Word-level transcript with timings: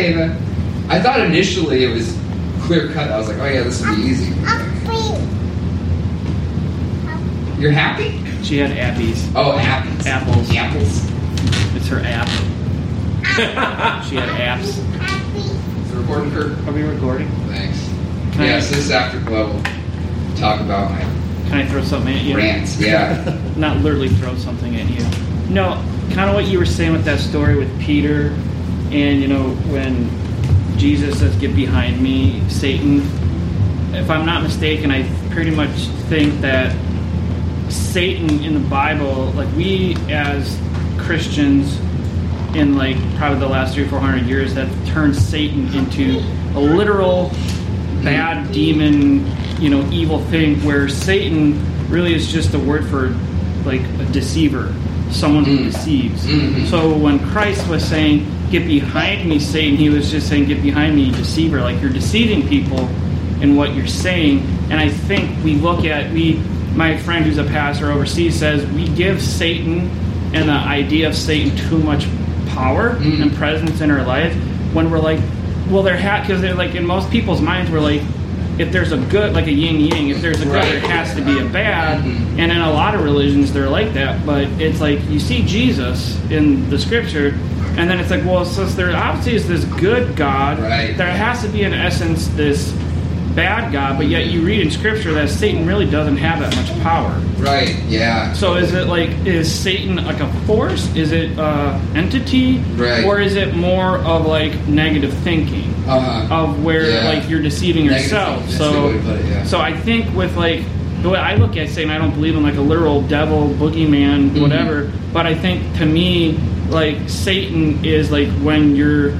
Ava. 0.00 0.36
I 0.88 1.00
thought 1.00 1.20
initially 1.20 1.84
it 1.84 1.92
was 1.94 2.16
clear 2.62 2.88
cut. 2.92 3.10
I 3.10 3.18
was 3.18 3.28
like, 3.28 3.38
oh 3.38 3.46
yeah, 3.46 3.62
this 3.62 3.80
will 3.84 3.94
be 3.96 4.02
easy. 4.02 4.34
You're 7.60 7.72
happy? 7.72 8.18
She 8.42 8.56
had 8.58 8.70
appies. 8.70 9.30
Oh, 9.36 9.58
apples. 9.58 10.06
Apples. 10.06 10.50
Apples. 10.56 11.10
It's 11.76 11.86
her 11.88 12.00
app. 12.00 12.28
she 14.08 14.16
had 14.16 14.28
apps. 14.58 14.78
Is 15.84 15.90
the 15.92 15.98
recording 15.98 16.30
Kurt? 16.32 16.58
Are 16.66 16.72
we 16.72 16.82
recording? 16.82 17.28
Thanks. 17.48 17.78
Can 18.32 18.42
I- 18.42 18.46
yes, 18.46 18.70
this 18.70 18.78
is 18.78 18.90
after 18.90 19.20
Glow. 19.20 19.52
We'll 19.52 20.36
talk 20.36 20.60
about 20.62 20.90
my 20.90 21.00
Can 21.48 21.54
I 21.54 21.66
throw 21.66 21.82
something 21.84 22.14
at 22.16 22.22
you? 22.24 22.36
rants. 22.36 22.80
Yeah. 22.80 23.38
Not 23.56 23.76
literally 23.78 24.08
throw 24.08 24.34
something 24.36 24.74
at 24.76 24.88
you. 24.88 25.04
No, 25.52 25.74
kind 26.14 26.30
of 26.30 26.34
what 26.34 26.46
you 26.46 26.58
were 26.58 26.64
saying 26.66 26.92
with 26.92 27.04
that 27.04 27.18
story 27.20 27.56
with 27.58 27.78
Peter, 27.80 28.34
and 28.90 29.20
you 29.20 29.28
know 29.28 29.50
when 29.70 30.08
Jesus 30.78 31.18
says, 31.18 31.34
"Get 31.36 31.54
behind 31.54 32.00
me, 32.00 32.42
Satan." 32.48 33.02
If 33.92 34.08
I'm 34.08 34.24
not 34.24 34.42
mistaken, 34.42 34.90
I 34.92 35.04
pretty 35.30 35.50
much 35.50 35.70
think 36.08 36.40
that 36.42 36.74
Satan 37.68 38.42
in 38.44 38.54
the 38.54 38.60
Bible, 38.68 39.32
like 39.36 39.48
we 39.56 39.96
as 40.08 40.56
Christians 40.98 41.78
in 42.54 42.76
like 42.76 42.96
probably 43.16 43.38
the 43.40 43.48
last 43.48 43.74
three, 43.74 43.84
four 43.86 44.00
hundred 44.00 44.26
years, 44.26 44.52
have 44.54 44.70
turned 44.88 45.14
Satan 45.16 45.72
into 45.74 46.22
a 46.54 46.60
literal 46.60 47.30
bad 48.02 48.50
demon, 48.52 49.26
you 49.60 49.70
know, 49.70 49.88
evil 49.90 50.20
thing. 50.26 50.56
Where 50.64 50.88
Satan 50.88 51.60
really 51.88 52.14
is 52.14 52.30
just 52.32 52.54
a 52.54 52.58
word 52.58 52.86
for 52.86 53.14
like 53.64 53.82
a 54.00 54.04
deceiver, 54.12 54.72
someone 55.10 55.44
who 55.44 55.58
Mm. 55.58 55.64
deceives. 55.72 56.26
Mhm. 56.26 56.66
So 56.68 56.92
when 56.92 57.18
Christ 57.18 57.68
was 57.68 57.84
saying, 57.84 58.26
"Get 58.50 58.66
behind 58.66 59.28
me, 59.28 59.38
Satan," 59.38 59.76
he 59.76 59.90
was 59.90 60.10
just 60.10 60.28
saying, 60.28 60.46
"Get 60.46 60.62
behind 60.62 60.96
me, 60.96 61.10
deceiver." 61.10 61.60
Like 61.60 61.80
you're 61.80 61.90
deceiving 61.90 62.46
people 62.48 62.88
in 63.40 63.56
what 63.56 63.74
you're 63.74 63.86
saying. 63.86 64.42
And 64.70 64.78
I 64.80 64.88
think 64.88 65.30
we 65.44 65.54
look 65.54 65.84
at 65.84 66.12
we. 66.12 66.40
My 66.74 66.96
friend 66.96 67.24
who's 67.24 67.38
a 67.38 67.44
pastor 67.44 67.90
overseas 67.90 68.36
says 68.36 68.64
we 68.72 68.86
give 68.88 69.20
Satan 69.20 69.90
and 70.32 70.48
the 70.48 70.52
idea 70.52 71.08
of 71.08 71.16
Satan 71.16 71.56
too 71.68 71.78
much 71.78 72.06
power 72.54 72.94
Mm. 72.94 73.22
and 73.22 73.34
presence 73.34 73.80
in 73.80 73.90
our 73.90 74.04
life 74.06 74.32
when 74.72 74.88
we're 74.90 75.00
like, 75.00 75.18
well, 75.68 75.82
they're 75.82 75.96
ha 76.00 76.20
because 76.20 76.40
they're 76.40 76.54
like 76.54 76.76
in 76.76 76.86
most 76.86 77.10
people's 77.10 77.40
minds 77.40 77.70
we're 77.72 77.80
like, 77.80 78.00
if 78.58 78.70
there's 78.70 78.92
a 78.92 78.98
good 78.98 79.32
like 79.34 79.46
a 79.48 79.52
yin 79.52 79.80
yang, 79.80 80.08
if 80.10 80.20
there's 80.22 80.40
a 80.42 80.44
good, 80.44 80.54
Right. 80.54 80.80
there 80.80 80.90
has 80.90 81.12
to 81.16 81.22
be 81.22 81.38
a 81.40 81.44
bad. 81.44 82.04
Mhm. 82.04 82.38
And 82.38 82.52
in 82.52 82.58
a 82.60 82.70
lot 82.70 82.94
of 82.94 83.02
religions 83.02 83.52
they're 83.52 83.68
like 83.68 83.92
that, 83.94 84.24
but 84.24 84.46
it's 84.60 84.80
like 84.80 85.00
you 85.10 85.18
see 85.18 85.42
Jesus 85.42 86.16
in 86.30 86.70
the 86.70 86.78
scripture. 86.78 87.34
And 87.76 87.88
then 87.88 87.98
it's 88.00 88.10
like, 88.10 88.24
well, 88.24 88.44
since 88.44 88.74
there 88.74 88.94
obviously 88.94 89.34
is 89.36 89.46
this 89.48 89.64
good 89.80 90.16
God, 90.16 90.58
Right. 90.60 90.96
there 90.96 91.10
has 91.10 91.42
to 91.42 91.48
be, 91.48 91.62
in 91.62 91.72
essence, 91.72 92.26
this 92.28 92.72
bad 93.34 93.72
God. 93.72 93.96
But 93.96 94.08
yet, 94.08 94.26
you 94.26 94.42
read 94.42 94.60
in 94.60 94.70
Scripture 94.70 95.12
that 95.14 95.28
Satan 95.30 95.64
really 95.66 95.86
doesn't 95.88 96.16
have 96.16 96.40
that 96.40 96.54
much 96.56 96.82
power. 96.82 97.14
right. 97.38 97.74
Yeah. 97.88 98.32
So 98.34 98.56
is 98.56 98.74
it 98.74 98.86
like 98.88 99.08
is 99.24 99.50
Satan 99.50 99.96
like 100.04 100.20
a 100.20 100.26
force? 100.46 100.94
Is 100.94 101.12
it 101.12 101.38
a 101.38 101.80
entity? 101.94 102.58
Right. 102.76 103.02
Or 103.04 103.18
is 103.18 103.34
it 103.36 103.54
more 103.56 103.96
of 103.98 104.26
like 104.26 104.52
negative 104.68 105.12
thinking 105.24 105.72
Uh-huh. 105.88 106.34
of 106.34 106.62
where 106.62 106.90
Yeah. 106.90 107.08
like 107.08 107.30
you're 107.30 107.40
deceiving 107.40 107.86
yourself? 107.86 108.46
So 108.50 108.70
good 108.72 108.82
way 108.84 108.92
to 108.92 108.98
put 109.04 109.20
it, 109.20 109.26
yeah. 109.30 109.44
so 109.44 109.58
I 109.58 109.72
think 109.74 110.14
with 110.14 110.36
like 110.36 110.60
the 111.02 111.08
way 111.08 111.18
I 111.18 111.36
look 111.36 111.56
at 111.56 111.70
Satan, 111.70 111.90
I 111.90 111.96
don't 111.96 112.12
believe 112.14 112.36
in 112.36 112.42
like 112.42 112.56
a 112.56 112.60
literal 112.60 113.00
devil, 113.02 113.48
boogeyman, 113.58 114.30
Mhm. 114.32 114.42
whatever. 114.42 114.90
But 115.14 115.26
I 115.26 115.34
think 115.34 115.62
to 115.78 115.86
me, 115.86 116.38
like 116.70 117.08
Satan 117.08 117.84
is 117.84 118.10
like 118.10 118.28
when 118.42 118.76
you're 118.76 119.10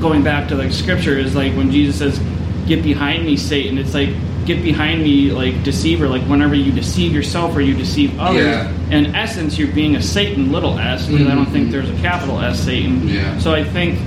going 0.00 0.22
back 0.24 0.48
to 0.48 0.54
like 0.56 0.72
scripture 0.72 1.18
is 1.18 1.34
like 1.34 1.52
when 1.54 1.70
Jesus 1.70 1.98
says, 1.98 2.20
"Get 2.66 2.82
behind 2.82 3.24
me, 3.26 3.36
Satan." 3.36 3.78
It's 3.78 3.94
like 3.94 4.10
get 4.46 4.62
behind 4.62 5.02
me, 5.02 5.30
like 5.30 5.62
deceiver. 5.62 6.08
Like 6.08 6.22
whenever 6.22 6.54
you 6.54 6.72
deceive 6.72 7.12
yourself 7.12 7.54
or 7.54 7.60
you 7.60 7.74
deceive 7.74 8.18
others, 8.18 8.44
Yeah. 8.44 8.72
in 8.90 9.14
essence, 9.14 9.56
you're 9.58 9.68
being 9.68 9.94
a 9.96 10.02
Satan, 10.02 10.50
little 10.50 10.78
s, 10.78 11.06
because 11.06 11.28
I 11.28 11.34
don't 11.34 11.46
think 11.48 11.68
Mhm. 11.68 11.72
there's 11.72 11.90
a 11.90 11.94
capital 12.02 12.40
S 12.40 12.58
Satan. 12.60 13.06
Yeah. 13.08 13.38
So 13.38 13.52
I 13.54 13.62
think 13.62 13.98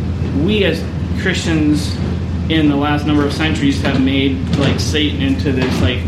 we 0.44 0.64
as 0.66 0.84
Christians 1.22 1.96
in 2.50 2.68
the 2.70 2.76
last 2.76 3.08
number 3.08 3.26
of 3.26 3.32
centuries 3.34 3.82
have 3.82 4.02
made 4.04 4.38
like 4.58 4.80
Satan 4.80 5.22
into 5.22 5.52
this 5.52 5.82
like 5.82 6.00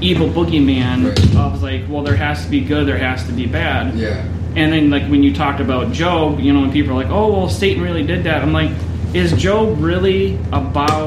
evil 0.00 0.28
boogeyman 0.28 1.06
Right. 1.08 1.36
of 1.36 1.62
like, 1.62 1.82
well, 1.88 2.02
there 2.02 2.14
has 2.16 2.44
to 2.44 2.50
be 2.50 2.60
good, 2.60 2.86
there 2.86 2.98
has 2.98 3.24
to 3.24 3.32
be 3.32 3.46
bad. 3.46 3.94
Yeah. 3.96 4.22
And 4.56 4.72
then 4.72 4.90
like 4.90 5.08
when 5.10 5.22
you 5.22 5.34
talked 5.34 5.60
about 5.60 5.92
Job, 5.92 6.38
you 6.40 6.52
know, 6.52 6.62
and 6.64 6.72
people 6.72 6.92
are 6.92 7.02
like, 7.02 7.10
oh, 7.12 7.32
well, 7.32 7.48
Satan 7.48 7.82
really 7.82 8.04
did 8.04 8.24
that. 8.24 8.42
I'm 8.42 8.52
like, 8.52 8.70
is 9.14 9.32
Job 9.32 9.80
really 9.80 10.36
about 10.52 11.06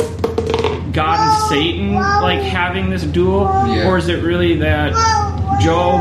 God 0.93 1.19
and 1.19 1.49
Satan 1.49 1.93
like 1.93 2.41
having 2.41 2.89
this 2.89 3.03
duel, 3.03 3.43
Yeah. 3.67 3.87
or 3.87 3.97
is 3.97 4.07
it 4.09 4.23
really 4.23 4.57
that 4.57 4.91
Job 5.61 5.99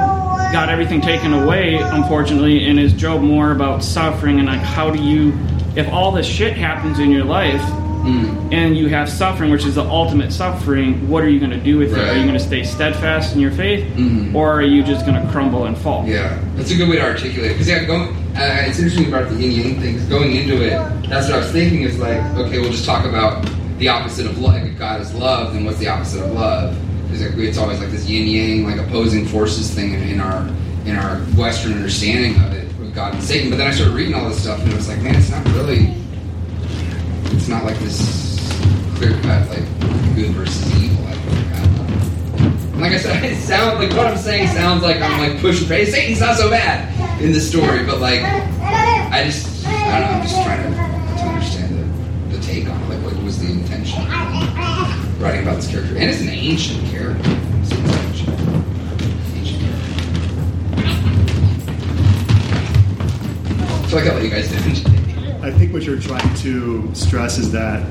got 0.53 0.69
everything 0.69 1.01
taken 1.01 1.33
away, 1.35 1.75
unfortunately, 1.77 2.67
and 2.69 2.79
is 2.79 2.93
Job 2.93 3.21
more 3.23 3.53
about 3.53 3.83
suffering 3.83 4.39
and 4.39 4.49
like 4.49 4.61
how 4.61 4.91
do 4.91 5.03
you, 5.03 5.33
if 5.77 5.89
all 5.93 6.13
this 6.13 6.27
shit 6.27 6.55
happens 6.55 6.99
in 6.99 7.11
your 7.11 7.25
life 7.25 7.63
Mm. 8.07 8.53
and 8.53 8.77
you 8.77 8.89
have 8.89 9.09
suffering, 9.11 9.51
which 9.51 9.65
is 9.65 9.75
the 9.75 9.83
ultimate 9.85 10.33
suffering, 10.33 11.09
what 11.09 11.25
are 11.25 11.29
you 11.29 11.41
going 11.41 11.51
to 11.51 11.59
do 11.59 11.77
with 11.79 11.93
it? 11.93 11.99
Are 11.99 12.17
you 12.17 12.23
going 12.23 12.39
to 12.39 12.45
stay 12.45 12.63
steadfast 12.63 13.35
in 13.35 13.41
your 13.41 13.51
faith, 13.51 13.85
Mhm. 13.97 14.33
or 14.35 14.53
are 14.53 14.63
you 14.63 14.83
just 14.85 15.05
going 15.05 15.21
to 15.21 15.27
crumble 15.33 15.65
and 15.67 15.77
fall? 15.77 16.05
Yeah, 16.07 16.39
that's 16.55 16.71
a 16.71 16.77
good 16.77 16.89
way 16.89 16.97
to 16.97 17.03
articulate 17.03 17.51
it. 17.51 17.55
Because 17.55 17.69
yeah, 17.69 17.83
going, 17.85 18.09
uh, 18.37 18.65
it's 18.67 18.79
interesting 18.79 19.09
about 19.09 19.29
the 19.31 19.35
yin 19.37 19.51
yang 19.73 19.81
things. 19.81 20.03
Going 20.05 20.37
into 20.37 20.63
it, 20.63 20.71
that's 21.09 21.27
what 21.27 21.35
I 21.35 21.39
was 21.39 21.51
thinking. 21.51 21.83
Is 21.83 21.99
like, 21.99 22.19
okay, 22.37 22.61
we'll 22.61 22.71
just 22.71 22.85
talk 22.87 23.05
about 23.05 23.45
the 23.79 23.89
opposite 23.89 24.27
of 24.27 24.39
love. 24.39 24.63
If 24.63 24.79
God 24.79 25.01
is 25.01 25.13
love, 25.15 25.53
then 25.53 25.65
what's 25.65 25.79
the 25.79 25.89
opposite 25.89 26.23
of 26.25 26.31
love? 26.33 26.77
Because 27.11 27.23
like, 27.23 27.39
it's 27.39 27.59
always 27.59 27.81
like 27.81 27.91
this 27.91 28.09
yin 28.09 28.27
yang, 28.29 28.65
like 28.71 28.79
opposing 28.79 29.27
forces 29.27 29.71
thing 29.71 29.95
in, 29.95 30.03
in 30.03 30.21
our 30.21 30.49
in 30.87 30.95
our 30.97 31.17
Western 31.37 31.73
understanding 31.73 32.37
of 32.45 32.53
it 32.53 32.69
with 32.79 32.95
God 32.95 33.15
and 33.15 33.23
Satan. 33.23 33.51
But 33.51 33.57
then 33.57 33.67
I 33.67 33.73
started 33.73 33.95
reading 33.95 34.15
all 34.15 34.29
this 34.29 34.41
stuff, 34.43 34.61
and 34.63 34.71
it 34.73 34.77
was 34.77 34.89
like, 34.89 35.03
man, 35.03 35.17
it's 35.17 35.31
not 35.31 35.45
really. 35.55 35.93
It's 37.47 37.53
not 37.53 37.65
like 37.65 37.79
this 37.79 38.51
clear 38.97 39.13
cut 39.23 39.49
like 39.49 39.63
good 40.17 40.33
versus 40.33 40.83
evil. 40.83 41.07
I 41.07 41.15
think. 41.15 42.81
Like 42.81 42.91
I 42.91 42.99
said, 42.99 43.25
it 43.31 43.37
sounds 43.37 43.79
like 43.79 43.91
what 43.97 44.09
I'm 44.09 44.17
saying 44.17 44.49
sounds 44.49 44.83
like 44.83 45.01
I'm 45.01 45.21
like 45.21 45.41
pushing. 45.41 45.69
Hey, 45.69 45.85
Satan's 45.85 46.19
not 46.19 46.37
so 46.37 46.51
bad 46.51 46.91
in 47.23 47.31
the 47.31 47.39
story, 47.39 47.87
but 47.87 48.01
like 48.01 48.21
I 48.25 49.23
just 49.27 49.65
I 49.65 50.01
don't 50.01 50.11
know. 50.11 50.17
I'm 50.17 50.23
just 50.23 50.43
trying 50.43 50.61
to, 50.61 50.71
to 50.71 51.25
understand 51.25 51.79
the, 52.33 52.37
the 52.37 52.43
take 52.43 52.69
on 52.69 52.83
it. 52.83 52.89
Like, 52.89 53.05
what 53.05 53.23
was 53.23 53.39
the 53.39 53.53
intention 53.53 54.03
of 54.03 55.23
writing 55.23 55.43
about 55.43 55.55
this 55.55 55.69
character? 55.69 55.97
And 55.97 56.11
it's 56.11 56.23
an 56.23 56.31
ancient 56.31 56.85
character. 56.91 57.31
Ancient, 57.31 57.79
ancient 59.37 59.61
character. 59.61 59.87
So 63.89 63.99
I 63.99 64.05
got 64.05 64.15
what 64.15 64.25
you 64.25 64.31
guys 64.31 64.49
did. 64.49 65.06
I 65.47 65.53
think 65.53 65.73
what 65.73 65.85
you're 65.85 66.01
trying 66.01 66.35
to 66.39 66.93
stress 66.93 67.39
is 67.39 67.53
that 67.53 67.87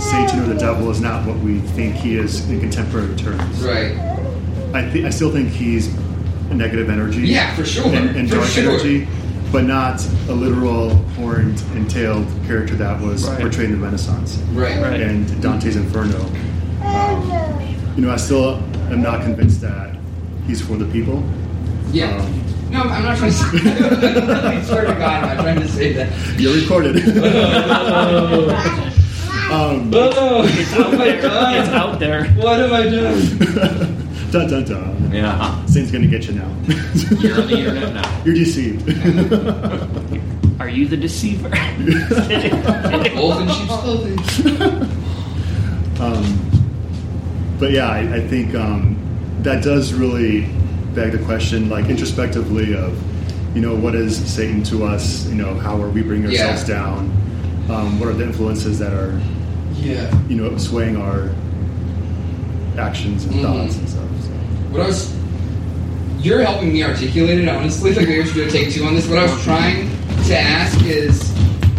Satan 0.00 0.40
or 0.40 0.46
the 0.46 0.58
devil 0.58 0.90
is 0.90 1.00
not 1.00 1.24
what 1.24 1.36
we 1.38 1.60
think 1.60 1.94
he 1.94 2.16
is 2.16 2.48
in 2.50 2.58
contemporary 2.58 3.14
terms. 3.14 3.62
Right. 3.62 3.92
I 4.74 4.90
think 4.90 5.04
I 5.04 5.10
still 5.10 5.30
think 5.30 5.50
he's 5.50 5.94
a 6.50 6.54
negative 6.54 6.90
energy. 6.90 7.20
Yeah, 7.20 7.54
for 7.54 7.64
sure. 7.64 7.86
And, 7.86 8.16
and 8.16 8.28
For 8.28 8.36
dark 8.38 8.48
sure. 8.48 8.70
energy, 8.72 9.06
but 9.52 9.62
not 9.62 10.04
a 10.28 10.32
literal 10.32 10.96
horned 11.14 11.62
and 11.74 11.88
tailed 11.88 12.26
character 12.48 12.74
that 12.74 13.00
was 13.00 13.28
Right. 13.28 13.40
portrayed 13.42 13.70
in 13.70 13.78
the 13.78 13.84
Renaissance 13.84 14.38
Right. 14.52 14.82
Right. 14.82 15.00
and 15.00 15.40
Dante's 15.40 15.76
Inferno. 15.76 16.18
Um, 16.84 17.94
you 17.96 18.04
know, 18.04 18.10
I 18.12 18.16
still 18.16 18.56
am 18.90 19.02
not 19.02 19.22
convinced 19.22 19.60
that 19.60 19.94
he's 20.48 20.60
for 20.60 20.76
the 20.76 20.86
people. 20.86 21.22
Yeah. 21.92 22.16
Um, 22.16 22.44
No, 22.70 22.82
I'm 22.82 23.02
not 23.02 23.16
trying 23.18 23.30
to 23.30 23.36
say. 23.36 23.58
I 24.58 24.62
swear 24.62 24.84
to 24.86 24.92
God, 24.94 25.24
I'm 25.24 25.36
not 25.36 25.42
trying 25.42 25.60
to 25.60 25.68
say 25.68 25.92
that. 25.94 26.38
You're 26.38 26.54
recorded. 26.54 26.96
um, 29.50 29.90
Oh, 29.94 30.44
It's 30.46 30.72
out 30.74 30.90
there. 30.92 31.60
It's 31.60 31.68
out 31.70 31.98
there. 31.98 32.24
What 32.34 32.60
am 32.60 32.72
I 32.72 32.82
doing? 32.88 33.20
dun 34.30 34.48
dun 34.50 34.64
dun. 34.64 35.10
Yeah. 35.12 35.64
Satan's 35.66 35.90
gonna 35.90 36.06
get 36.06 36.26
you 36.26 36.34
now. 36.34 36.48
You're 37.20 37.40
on 37.40 37.46
the 37.48 37.58
internet 37.58 37.94
now. 37.94 38.22
You're 38.24 38.34
deceived. 38.34 38.86
Are 40.60 40.68
you 40.68 40.86
the 40.88 40.96
deceiver? 40.96 41.48
Wolf 43.16 43.40
in 43.40 43.48
sheep's 43.48 43.76
clothing. 43.78 44.18
um, 46.00 47.56
but 47.58 47.70
yeah, 47.70 47.88
I, 47.88 48.16
I 48.16 48.20
think 48.26 48.54
um, 48.54 48.96
that 49.42 49.62
does 49.64 49.94
really 49.94 50.46
beg 50.98 51.12
the 51.12 51.24
question, 51.24 51.68
like 51.68 51.86
introspectively, 51.88 52.74
of 52.74 52.92
you 53.54 53.62
know 53.62 53.74
what 53.76 53.94
is 53.94 54.16
Satan 54.16 54.64
to 54.64 54.84
us? 54.84 55.28
You 55.28 55.36
know, 55.36 55.54
how 55.54 55.80
are 55.80 55.88
we 55.88 56.02
bringing 56.02 56.26
ourselves 56.26 56.68
Yeah. 56.68 56.74
down? 56.74 57.12
Um, 57.70 58.00
what 58.00 58.08
are 58.08 58.14
the 58.14 58.24
influences 58.24 58.80
that 58.80 58.92
are 58.92 59.14
Yeah. 59.80 60.12
you 60.28 60.34
know 60.34 60.56
swaying 60.56 60.96
our 60.96 61.30
actions 62.76 63.24
and 63.26 63.34
Mhm. 63.34 63.42
thoughts 63.42 63.76
and 63.76 63.88
stuff? 63.88 64.02
So. 64.22 64.30
What 64.72 64.82
I 64.82 64.86
was. 64.88 65.10
You're 66.20 66.42
helping 66.42 66.72
me 66.72 66.82
articulate 66.82 67.38
it, 67.38 67.48
honestly. 67.48 67.94
Like, 67.94 68.08
maybe 68.08 68.18
we 68.22 68.26
should 68.26 68.34
do 68.34 68.42
a 68.42 68.50
take 68.50 68.72
two 68.72 68.84
on 68.84 68.96
this. 68.96 69.06
What 69.06 69.20
I 69.20 69.22
was 69.22 69.40
trying 69.44 69.88
to 70.26 70.36
ask 70.36 70.84
is 70.84 71.30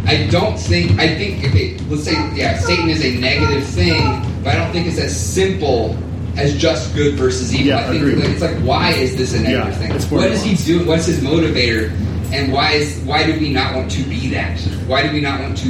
I 0.08 0.28
don't 0.32 0.58
think 0.58 0.98
I 0.98 1.08
think 1.16 1.44
okay, 1.44 1.76
let's 1.90 2.06
say 2.06 2.16
yeah, 2.38 2.58
Satan 2.58 2.90
is 2.90 3.04
a 3.04 3.12
negative 3.20 3.66
thing, 3.66 4.02
but 4.46 4.56
I 4.56 4.60
don't 4.60 4.72
think 4.72 4.88
it's 4.88 4.98
as 4.98 5.14
simple 5.14 5.98
as 6.40 6.56
just 6.56 6.96
good 6.96 7.16
versus 7.16 7.54
evil. 7.54 7.68
Yeah, 7.68 7.80
I 7.80 7.92
think 7.92 8.18
like, 8.18 8.30
it's 8.30 8.42
like 8.42 8.58
why 8.58 8.92
is 8.92 9.18
this 9.18 9.34
a 9.34 9.42
negative 9.42 9.82
Yeah, 9.82 9.98
thing? 9.98 10.18
What 10.18 10.32
is 10.32 10.42
he 10.42 10.56
doing? 10.56 10.88
What's 10.88 11.06
his 11.06 11.20
motivator? 11.20 11.92
And 12.32 12.54
why 12.54 12.74
is 12.74 13.00
why 13.02 13.26
do 13.26 13.38
we 13.40 13.52
not 13.52 13.76
want 13.76 13.92
to 13.92 14.04
be 14.04 14.30
that? 14.30 14.60
Why 14.88 15.06
do 15.06 15.14
we 15.14 15.20
not 15.20 15.42
want 15.42 15.58
to 15.60 15.70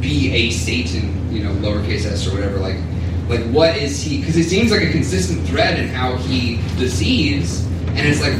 be 0.00 0.32
a 0.32 0.50
Satan? 0.50 1.32
You 1.34 1.44
know, 1.44 1.52
lowercase 1.54 2.04
s 2.04 2.26
or 2.26 2.34
whatever. 2.34 2.58
Like, 2.58 2.76
like 3.28 3.44
what 3.50 3.76
is 3.76 4.02
he? 4.02 4.18
Because 4.18 4.36
it 4.36 4.44
seems 4.44 4.70
like 4.70 4.82
a 4.82 4.90
consistent 4.90 5.46
thread 5.48 5.78
in 5.78 5.88
how 5.88 6.16
he 6.16 6.56
deceives, 6.76 7.64
and 7.96 8.00
it's 8.00 8.20
like 8.20 8.34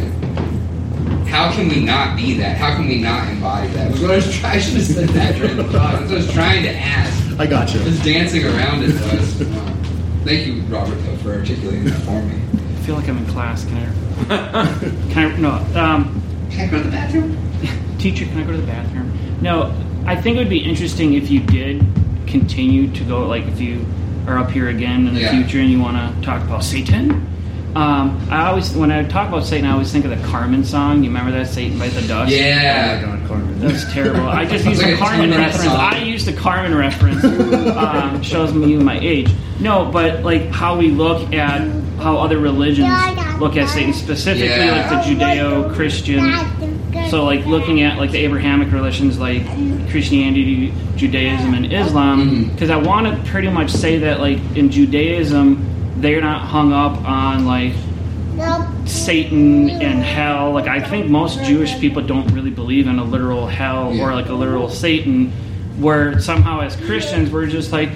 how 1.34 1.50
can 1.50 1.68
we 1.68 1.84
not 1.84 2.16
be 2.16 2.34
that? 2.34 2.56
How 2.56 2.76
can 2.76 2.86
we 2.86 3.00
not 3.00 3.28
embody 3.28 3.68
that? 3.72 3.90
Was 3.90 4.00
what 4.00 4.10
I 4.12 4.16
was 4.16 4.38
trying. 4.38 4.56
I 4.56 4.60
should 4.60 4.74
have 4.74 4.84
said 4.84 5.08
that 5.10 5.36
during 5.36 5.56
the 5.56 5.64
talk. 5.64 5.72
That's 5.72 6.02
what 6.02 6.12
I 6.12 6.14
was 6.14 6.32
trying 6.32 6.62
to 6.62 6.76
ask. 6.76 7.40
I 7.40 7.46
got 7.46 7.74
you. 7.74 7.82
was 7.82 8.00
dancing 8.04 8.44
around 8.44 8.84
it. 8.84 8.94
Was, 8.94 9.40
thank 10.24 10.46
you, 10.46 10.60
Robert, 10.62 10.96
though, 10.96 11.16
for 11.18 11.32
articulating 11.34 11.84
that 11.84 12.00
for 12.02 12.22
me. 12.22 12.36
I 12.54 12.86
feel 12.86 12.96
like 12.96 13.08
I'm 13.08 13.18
in 13.18 13.26
class. 13.26 13.64
Can 13.64 13.76
I? 13.78 14.66
Can 15.12 15.32
I? 15.32 15.36
No. 15.38 15.50
Um, 15.80 16.20
Can 16.50 16.68
I 16.68 16.70
go 16.70 16.78
to 16.78 16.84
the 16.84 16.90
bathroom? 16.90 17.36
teacher, 17.98 18.26
can 18.26 18.38
I 18.38 18.44
go 18.44 18.52
to 18.52 18.58
the 18.58 18.66
bathroom? 18.66 19.10
No. 19.40 19.74
I 20.06 20.20
think 20.20 20.36
it 20.36 20.40
would 20.40 20.50
be 20.50 20.58
interesting 20.62 21.14
if 21.14 21.30
you 21.30 21.40
did 21.40 21.80
continue 22.26 22.90
to 22.92 23.04
go. 23.04 23.26
Like 23.26 23.44
if 23.46 23.60
you 23.60 23.86
are 24.26 24.36
up 24.38 24.50
here 24.50 24.68
again 24.68 25.06
in 25.08 25.14
the 25.14 25.20
Yeah. 25.20 25.30
future 25.30 25.60
and 25.60 25.70
you 25.70 25.80
want 25.80 25.96
to 25.96 26.22
talk 26.22 26.42
about 26.42 26.62
Satan. 26.64 27.30
Um, 27.74 28.24
I 28.30 28.46
always, 28.46 28.72
when 28.76 28.92
I 28.92 29.02
talk 29.02 29.28
about 29.28 29.44
Satan, 29.44 29.66
I 29.66 29.72
always 29.72 29.90
think 29.90 30.04
of 30.04 30.10
the 30.12 30.28
Carmen 30.28 30.62
song. 30.64 31.02
You 31.02 31.08
remember 31.10 31.32
that 31.32 31.48
Satan 31.48 31.76
Bite 31.78 31.88
the 31.92 32.02
Dust? 32.06 32.30
Oh 32.32 32.34
Yeah. 32.36 33.00
God, 33.02 33.26
Carmen. 33.26 33.58
That's 33.58 33.92
terrible. 33.92 34.28
I 34.28 34.44
just 34.44 34.56
It's 34.56 34.66
used 34.66 34.82
like 34.82 34.90
the 34.92 34.94
a 34.94 34.98
Carmen 34.98 35.30
two-minute 35.30 35.38
reference. 35.46 35.64
song. 35.64 35.80
I 35.80 35.98
used 36.04 36.13
the 36.24 36.32
Carmen 36.32 36.74
reference. 36.74 37.24
um, 37.24 38.22
shows 38.22 38.52
me 38.54 38.76
my 38.76 38.98
age. 38.98 39.30
No, 39.60 39.90
but 39.90 40.22
like 40.24 40.50
how 40.50 40.76
we 40.76 40.88
look 40.90 41.32
at 41.32 41.60
how 41.98 42.16
other 42.18 42.38
religions 42.38 42.92
look 43.40 43.56
at 43.56 43.68
Satan, 43.68 43.92
specifically 43.92 44.48
Yeah. 44.48 44.88
like 44.90 45.04
the 45.06 45.10
Judeo-Christian. 45.14 47.08
So 47.10 47.24
like 47.24 47.44
looking 47.46 47.82
at 47.82 47.98
like 47.98 48.10
the 48.10 48.18
Abrahamic 48.18 48.72
religions 48.72 49.18
like 49.18 49.44
Christianity, 49.90 50.72
Judaism, 50.96 51.54
and 51.54 51.72
Islam. 51.72 52.48
Because 52.50 52.70
I 52.70 52.76
want 52.76 53.06
to 53.06 53.30
pretty 53.30 53.48
much 53.48 53.70
say 53.70 53.98
that 54.00 54.20
like 54.20 54.38
in 54.56 54.70
Judaism, 54.70 55.64
they're 56.00 56.20
not 56.20 56.42
hung 56.42 56.72
up 56.72 56.96
on 57.04 57.46
like 57.46 57.72
Satan 58.86 59.70
and 59.70 60.02
hell. 60.02 60.52
Like 60.52 60.66
I 60.66 60.80
think 60.80 61.08
most 61.08 61.42
Jewish 61.44 61.78
people 61.78 62.02
don't 62.02 62.26
really 62.32 62.50
believe 62.50 62.86
in 62.86 62.98
a 62.98 63.04
literal 63.04 63.46
hell 63.46 63.92
Yeah. 63.94 64.04
or 64.04 64.12
like 64.14 64.28
a 64.28 64.32
literal 64.34 64.68
Satan. 64.68 65.32
Where 65.78 66.20
somehow 66.20 66.60
as 66.60 66.76
Christians 66.76 67.30
we're 67.30 67.46
just 67.46 67.72
like 67.72 67.90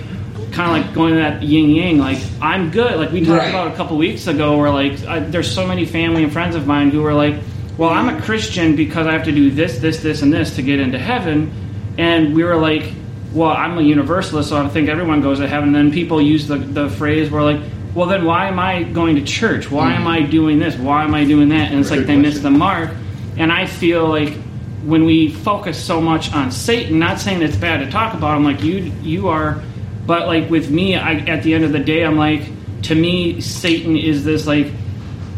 kind 0.52 0.70
of 0.80 0.86
like 0.86 0.94
going 0.94 1.14
to 1.14 1.20
that 1.20 1.42
yin 1.42 1.70
yang. 1.70 1.98
Like 1.98 2.18
I'm 2.40 2.70
good. 2.70 2.96
Like 2.98 3.12
we 3.12 3.24
talked 3.24 3.38
Right. 3.38 3.48
about 3.50 3.72
a 3.72 3.76
couple 3.76 3.96
weeks 3.96 4.26
ago. 4.26 4.58
Where 4.58 4.70
like 4.70 5.02
I, 5.04 5.20
there's 5.20 5.52
so 5.52 5.66
many 5.66 5.86
family 5.86 6.24
and 6.24 6.32
friends 6.32 6.56
of 6.56 6.66
mine 6.66 6.90
who 6.90 7.04
are 7.04 7.14
like, 7.14 7.36
well, 7.78 7.90
I'm 7.90 8.08
a 8.08 8.20
Christian 8.20 8.74
because 8.74 9.06
I 9.06 9.12
have 9.12 9.24
to 9.24 9.32
do 9.32 9.50
this, 9.50 9.78
this, 9.78 10.02
this, 10.02 10.22
and 10.22 10.32
this 10.32 10.56
to 10.56 10.62
get 10.62 10.80
into 10.80 10.98
heaven. 10.98 11.94
And 11.96 12.34
we 12.34 12.42
were 12.42 12.56
like, 12.56 12.92
well, 13.32 13.50
I'm 13.50 13.78
a 13.78 13.82
universalist, 13.82 14.48
so 14.48 14.60
I 14.60 14.68
think 14.68 14.88
everyone 14.88 15.20
goes 15.20 15.38
to 15.38 15.46
heaven. 15.46 15.68
And 15.68 15.76
then 15.76 15.92
people 15.92 16.20
use 16.20 16.48
the, 16.48 16.56
the 16.56 16.90
phrase 16.90 17.30
where 17.30 17.42
like, 17.42 17.60
well, 17.94 18.06
then 18.08 18.24
why 18.24 18.48
am 18.48 18.58
I 18.58 18.82
going 18.82 19.14
to 19.16 19.22
church? 19.22 19.70
Why 19.70 19.92
am 19.92 20.00
mm-hmm. 20.00 20.08
I 20.08 20.22
doing 20.22 20.58
this? 20.58 20.76
Why 20.76 21.04
am 21.04 21.14
I 21.14 21.24
doing 21.24 21.50
that? 21.50 21.70
And 21.70 21.80
it's 21.80 21.88
Good 21.88 21.98
like 21.98 22.06
they 22.08 22.16
miss 22.16 22.40
the 22.40 22.50
mark. 22.50 22.90
And 23.36 23.52
I 23.52 23.66
feel 23.66 24.08
like 24.08 24.36
when 24.84 25.04
we 25.04 25.28
focus 25.30 25.82
so 25.82 26.00
much 26.00 26.32
on 26.32 26.50
Satan, 26.50 26.98
not 26.98 27.18
saying 27.20 27.42
it's 27.42 27.56
bad 27.56 27.78
to 27.84 27.90
talk 27.90 28.14
about 28.14 28.36
him, 28.36 28.44
like 28.44 28.62
you 28.62 28.92
you 29.02 29.28
are, 29.28 29.62
but 30.06 30.26
like 30.26 30.48
with 30.50 30.70
me, 30.70 30.94
I, 30.96 31.14
at 31.14 31.42
the 31.42 31.54
end 31.54 31.64
of 31.64 31.72
the 31.72 31.78
day, 31.80 32.04
I'm 32.04 32.16
like, 32.16 32.42
to 32.82 32.94
me, 32.94 33.40
Satan 33.40 33.96
is 33.96 34.24
this 34.24 34.46
like 34.46 34.66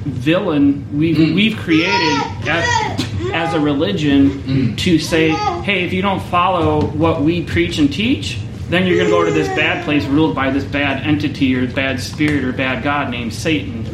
villain 0.05 0.87
Mm. 0.93 1.35
we've 1.35 1.57
created 1.59 2.21
as, 2.49 3.05
as 3.33 3.55
a 3.55 3.61
religion 3.61 4.31
Mm. 4.31 4.79
to 4.79 4.99
say, 4.99 5.31
hey, 5.63 5.85
if 5.85 5.93
you 5.93 6.03
don't 6.03 6.23
follow 6.23 6.83
what 6.87 7.23
we 7.23 7.43
preach 7.43 7.79
and 7.79 7.93
teach, 7.93 8.39
then 8.71 8.87
you're 8.87 8.97
going 8.97 9.09
to 9.09 9.15
go 9.17 9.25
to 9.25 9.33
this 9.33 9.49
bad 9.49 9.85
place 9.85 10.05
ruled 10.07 10.35
by 10.35 10.51
this 10.51 10.65
bad 10.65 11.05
entity 11.07 11.55
or 11.57 11.67
bad 11.67 12.01
spirit 12.01 12.45
or 12.45 12.53
bad 12.53 12.83
god 12.83 13.11
named 13.11 13.35
Satan. 13.35 13.85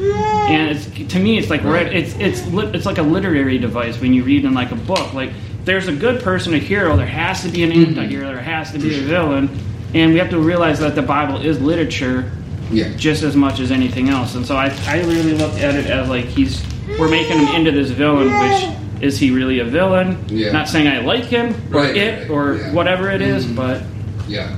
And 0.49 0.77
it's 0.77 1.13
to 1.13 1.19
me, 1.19 1.39
it's 1.39 1.51
like 1.51 1.65
Right. 1.65 1.93
It's 1.93 2.15
it's 2.19 2.43
it's 2.75 2.87
like 2.87 2.99
a 2.99 3.03
literary 3.03 3.59
device 3.59 4.01
when 4.01 4.13
you 4.13 4.23
read 4.23 4.45
in 4.45 4.55
like 4.55 4.71
a 4.73 4.77
book. 4.77 5.13
Like 5.15 5.31
there's 5.65 5.89
a 5.89 5.95
good 5.97 6.23
person, 6.23 6.55
a 6.55 6.59
hero. 6.59 6.97
There 6.97 7.07
has 7.07 7.43
to 7.43 7.49
be 7.49 7.65
an 7.65 7.73
anti-hero. 7.73 8.27
There 8.29 8.41
has 8.41 8.71
to 8.73 8.79
be 8.79 8.97
a 8.99 9.01
villain. 9.03 9.49
And 9.95 10.13
we 10.13 10.19
have 10.19 10.31
to 10.31 10.39
realize 10.39 10.79
that 10.81 10.95
the 10.95 11.03
Bible 11.03 11.41
is 11.41 11.61
literature 11.61 12.31
Yeah. 12.71 12.91
just 12.97 13.23
as 13.23 13.35
much 13.35 13.59
as 13.61 13.71
anything 13.73 14.09
else. 14.11 14.35
And 14.35 14.45
so 14.47 14.57
I, 14.57 14.67
I 14.87 14.99
really 15.01 15.33
looked 15.35 15.59
at 15.59 15.75
it 15.75 15.87
as 15.87 16.09
like 16.09 16.27
he's 16.27 16.63
we're 16.99 17.09
making 17.09 17.39
him 17.39 17.49
into 17.57 17.73
this 17.73 17.91
villain, 17.91 18.29
which 18.29 19.03
is 19.03 19.19
he 19.19 19.31
really 19.31 19.59
a 19.61 19.65
villain? 19.65 20.23
Yeah. 20.29 20.53
Not 20.53 20.69
saying 20.69 20.87
I 20.87 21.01
like 21.01 21.25
him 21.25 21.55
or 21.73 21.81
Right, 21.81 21.97
it 21.97 22.31
or 22.31 22.57
yeah. 22.57 22.73
whatever 22.73 23.11
it 23.11 23.23
is, 23.23 23.45
Mhm. 23.47 23.57
but 23.57 23.83
Yeah. 24.29 24.57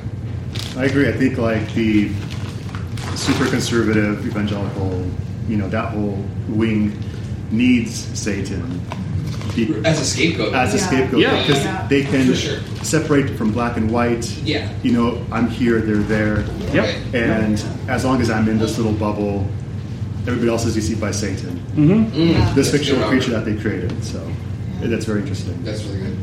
I 0.79 0.85
agree. 0.85 1.09
I 1.09 1.13
think 1.13 1.39
like 1.39 1.73
the 1.75 2.11
super 3.17 3.47
conservative 3.51 4.25
evangelical, 4.27 5.05
you 5.49 5.57
know, 5.57 5.69
that 5.69 5.93
whole 5.93 6.25
wing 6.49 6.97
needs 7.51 7.93
Satan 8.19 8.81
be- 9.57 9.75
As 9.85 10.01
a 10.01 10.05
scapegoat. 10.05 10.55
as 10.55 10.75
a 10.75 10.77
Yeah. 10.77 10.87
scapegoat 10.87 11.21
Yeah. 11.21 11.41
because 11.47 11.65
Yeah. 11.65 11.87
they 11.89 12.03
can 12.05 12.33
sure. 12.35 12.59
separate 12.83 13.31
from 13.37 13.51
black 13.51 13.77
and 13.77 13.91
white. 13.91 14.33
Yeah. 14.45 14.69
You 14.85 14.93
know, 14.93 15.19
I'm 15.33 15.49
here, 15.49 15.81
they're 15.81 15.97
there, 15.97 16.45
yep. 16.73 16.85
Right. 16.85 16.97
and 17.15 17.61
as 17.89 18.05
long 18.05 18.21
as 18.21 18.31
I'm 18.31 18.49
in 18.49 18.59
this 18.59 18.77
little 18.77 18.93
bubble, 18.93 19.49
everybody 20.29 20.49
else 20.51 20.65
is 20.65 20.75
deceived 20.75 21.01
by 21.01 21.11
Satan, 21.11 21.59
hmm 21.75 21.91
Mm, 22.05 22.55
this 22.55 22.71
that's 22.71 22.71
fictional 22.71 23.09
creature 23.09 23.31
that 23.33 23.45
they 23.45 23.55
created. 23.55 23.93
So 24.05 24.21
that's 24.83 25.07
very 25.07 25.21
interesting. 25.23 25.59
That's 25.65 25.83
really 25.85 26.01
good. 26.01 26.17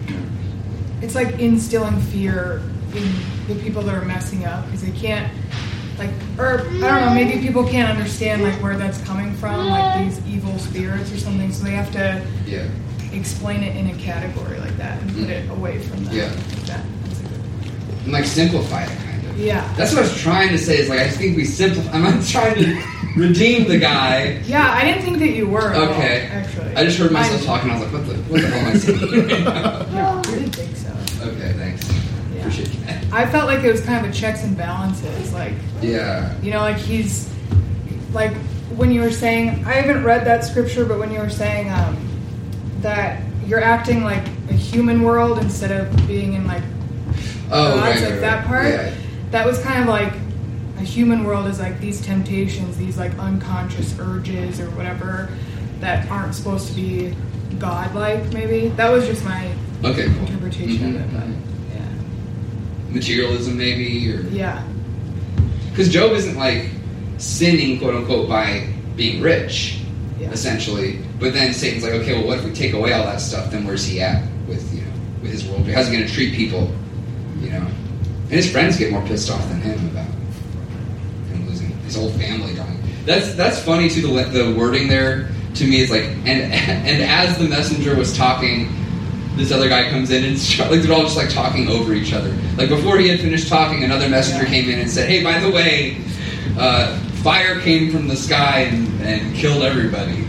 It's 1.02 1.16
like 1.16 1.40
instilling 1.40 2.00
fear 2.00 2.62
in 2.62 2.75
the 3.48 3.56
people 3.62 3.82
that 3.84 3.96
are 3.96 4.06
messing 4.06 4.46
up 4.46 4.66
because 4.66 4.82
they 4.82 4.92
can't, 4.92 5.32
like, 5.98 6.10
or 6.38 6.60
I 6.62 6.64
don't 6.64 6.82
know, 6.82 7.14
maybe 7.14 7.40
people 7.42 7.66
can't 7.68 7.90
understand 7.90 8.44
like 8.44 8.62
where 8.62 8.78
that's 8.78 9.02
coming 9.04 9.34
from, 9.36 9.68
like 9.68 10.06
these 10.06 10.26
evil 10.28 10.58
spirits 10.60 11.12
or 11.12 11.18
something. 11.18 11.52
So 11.52 11.64
they 11.64 11.72
have 11.72 11.92
to 11.94 12.26
Yeah. 12.46 12.68
explain 13.12 13.64
it 13.64 13.76
in 13.76 13.88
a 13.88 13.94
category 13.96 14.60
like 14.60 14.76
that 14.78 15.02
and 15.02 15.14
put 15.14 15.30
it 15.30 15.44
mm-hmm. 15.44 15.52
away 15.60 15.80
from 15.80 16.04
them. 16.06 16.14
Yeah. 16.14 16.26
Like 16.26 16.66
that. 16.66 16.86
That's 17.04 17.20
a 17.20 17.24
good. 17.24 17.42
And 18.04 18.12
like 18.14 18.26
simplify 18.26 18.84
it 18.84 18.90
kind 19.00 19.26
of. 19.28 19.40
Yeah. 19.40 19.74
That's 19.78 19.92
what 19.94 20.00
I 20.00 20.08
was 20.08 20.18
trying 20.22 20.50
to 20.50 20.58
say. 20.58 20.78
Is 20.80 20.90
like 20.90 21.00
I 21.00 21.10
think 21.10 21.38
we 21.38 21.46
simplify. 21.46 21.92
I'm 21.94 22.04
not 22.04 22.26
trying 22.26 22.56
to 22.56 22.84
redeem 23.16 23.68
the 23.68 23.78
guy. 23.78 24.42
Yeah, 24.46 24.70
I 24.74 24.84
didn't 24.84 25.04
think 25.04 25.20
that 25.20 25.30
you 25.30 25.48
were. 25.48 25.72
at 25.72 25.76
all, 25.76 25.90
Okay. 25.94 26.28
actually, 26.32 26.76
I 26.76 26.84
just 26.84 26.98
heard 26.98 27.12
myself 27.12 27.42
I- 27.44 27.46
talking. 27.46 27.72
I 27.72 27.80
was 27.80 27.92
like, 27.94 27.94
what 27.94 28.08
the 28.08 28.16
what 28.24 28.42
the 28.42 28.48
hell 28.48 28.60
am 28.60 28.76
I 28.76 28.78
saying? 28.78 29.44
No, 29.96 30.20
I 30.20 30.22
didn't 30.24 30.52
think 30.52 30.76
so. 30.76 30.92
okay, 31.30 31.54
thanks. 31.54 31.88
Yeah. 32.34 32.40
Appreciate 32.42 32.86
that. 32.86 33.05
I 33.16 33.26
felt 33.30 33.48
like 33.48 33.64
it 33.64 33.72
was 33.72 33.82
kind 33.82 34.06
of 34.06 34.12
a 34.12 34.14
checks 34.14 34.44
and 34.44 34.56
balances, 34.58 35.34
like. 35.34 35.54
Yeah. 35.82 36.34
You 36.42 36.52
know, 36.52 36.60
like 36.60 36.78
he's 36.78 37.30
like 38.14 38.34
when 38.78 38.92
you 38.92 39.02
were 39.02 39.12
saying 39.12 39.64
I 39.66 39.74
haven't 39.74 40.04
read 40.04 40.26
that 40.26 40.44
scripture, 40.44 40.86
but 40.86 41.00
when 41.00 41.12
you 41.12 41.20
were 41.20 41.30
saying 41.30 41.70
um, 41.72 41.96
that 42.82 43.22
you're 43.46 43.62
acting 43.64 44.04
like 44.04 44.26
a 44.50 44.54
human 44.54 45.02
world 45.04 45.38
instead 45.40 45.72
of 45.72 46.08
being 46.08 46.34
in 46.34 46.46
like 46.48 46.64
Oh, 47.52 47.76
God's, 47.76 48.02
right, 48.02 48.02
like 48.02 48.12
right, 48.12 48.22
that 48.22 48.46
part. 48.48 48.66
Yeah. 48.68 48.94
That 49.32 49.46
was 49.46 49.60
kind 49.60 49.82
of 49.82 49.88
like 49.88 50.14
a 50.78 50.82
human 50.84 51.24
world 51.24 51.46
is 51.48 51.60
like 51.60 51.80
these 51.80 52.02
temptations, 52.02 52.76
these 52.78 52.98
like 52.98 53.18
unconscious 53.20 53.96
urges 54.00 54.60
or 54.60 54.70
whatever 54.72 55.30
that 55.80 56.10
aren't 56.10 56.34
supposed 56.34 56.68
to 56.70 56.74
be 56.74 57.14
godlike. 57.60 58.24
Maybe 58.34 58.70
that 58.70 58.90
was 58.92 59.06
just 59.06 59.24
my 59.24 59.52
Okay. 59.84 60.06
Cool. 60.06 60.26
interpretation 60.26 60.94
Mhm, 60.94 60.96
of 60.96 61.02
it. 61.02 61.14
But 61.14 61.24
mhm. 61.28 61.36
yeah, 61.36 61.45
Materialism, 62.96 63.58
maybe, 63.58 64.12
or 64.12 64.22
yeah, 64.30 64.66
because 65.70 65.90
Job 65.90 66.14
isn't 66.14 66.38
like 66.38 66.70
sinning, 67.18 67.78
quote 67.80 67.94
unquote, 67.94 68.30
by 68.30 68.74
being 68.96 69.22
rich, 69.22 69.82
yeah. 70.20 70.32
essentially. 70.32 71.00
But 71.20 71.34
then 71.34 71.54
Satan's 71.54 71.84
like, 71.84 71.94
okay, 71.94 72.14
well, 72.14 72.28
what 72.28 72.40
if 72.40 72.46
we 72.46 72.54
take 72.54 72.74
away 72.74 72.94
all 72.94 73.04
that 73.06 73.20
stuff? 73.20 73.52
Then 73.52 73.66
where's 73.66 73.86
he 73.86 74.02
at 74.02 74.24
with 74.48 74.74
you 74.74 74.82
know 74.82 74.92
with 75.22 75.32
his 75.32 75.44
worldview? 75.44 75.74
How's 75.74 75.88
he 75.88 75.96
going 75.96 76.08
to 76.08 76.14
treat 76.14 76.34
people? 76.34 76.74
You 77.40 77.52
know, 77.52 77.68
and 78.24 78.32
his 78.32 78.50
friends 78.50 78.78
get 78.78 78.92
more 78.92 79.06
pissed 79.06 79.30
off 79.30 79.46
than 79.50 79.62
him 79.62 79.90
about 79.90 80.08
him 81.28 81.48
losing 81.48 81.70
his 81.82 81.96
whole 81.96 82.12
family 82.12 82.56
dying. 82.56 82.82
That's 83.06 83.36
that's 83.36 83.60
funny 83.62 83.90
too. 83.90 84.02
The 84.02 84.24
the 84.24 84.56
wording 84.58 84.88
there 84.88 85.30
to 85.56 85.68
me 85.68 85.82
is 85.82 85.92
like, 85.92 86.04
and 86.04 86.28
and 86.54 87.04
as 87.04 87.38
the 87.38 87.46
messenger 87.46 87.96
was 87.96 88.16
talking. 88.16 88.74
This 89.36 89.52
other 89.52 89.68
guy 89.70 89.90
comes 89.90 90.12
in 90.12 90.24
and 90.24 90.34
it's 90.36 90.58
like 90.60 90.82
they're 90.82 90.94
all 90.94 91.04
just 91.04 91.18
like 91.18 91.30
talking 91.30 91.68
over 91.68 91.94
each 91.94 92.14
other. 92.14 92.36
Like 92.58 92.70
before 92.70 92.98
he 92.98 93.08
had 93.10 93.20
finished 93.20 93.48
talking, 93.50 93.84
another 93.84 94.08
messenger 94.10 94.44
Yeah. 94.44 94.50
came 94.50 94.70
in 94.70 94.80
and 94.80 94.90
said, 94.90 95.10
"Hey, 95.10 95.24
by 95.24 95.40
the 95.40 95.52
way, 95.52 95.98
uh, 96.58 96.98
fire 97.24 97.60
came 97.60 97.92
from 97.92 98.08
the 98.08 98.16
sky 98.16 98.62
and, 98.72 99.02
and 99.02 99.36
killed 99.36 99.64
everybody. 99.64 100.26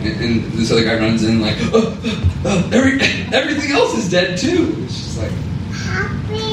And, 0.00 0.20
and 0.24 0.52
this 0.52 0.72
other 0.72 0.84
guy 0.84 0.98
runs 0.98 1.22
in 1.22 1.40
like, 1.40 1.56
oh, 1.72 1.96
oh, 2.44 2.70
every, 2.72 3.00
everything 3.32 3.70
else 3.70 3.96
is 3.96 4.10
dead 4.10 4.36
too. 4.36 4.74
It's 4.84 4.96
just 4.96 5.18
like, 5.18 5.30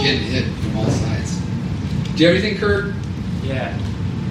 getting 0.03 0.21
hit 0.21 0.45
from 0.45 0.77
all 0.77 0.89
sides. 0.89 1.39
Do 2.15 2.23
you 2.23 2.27
have 2.27 2.37
anything, 2.37 2.57
Kurt? 2.59 2.93
Yeah. 3.43 3.75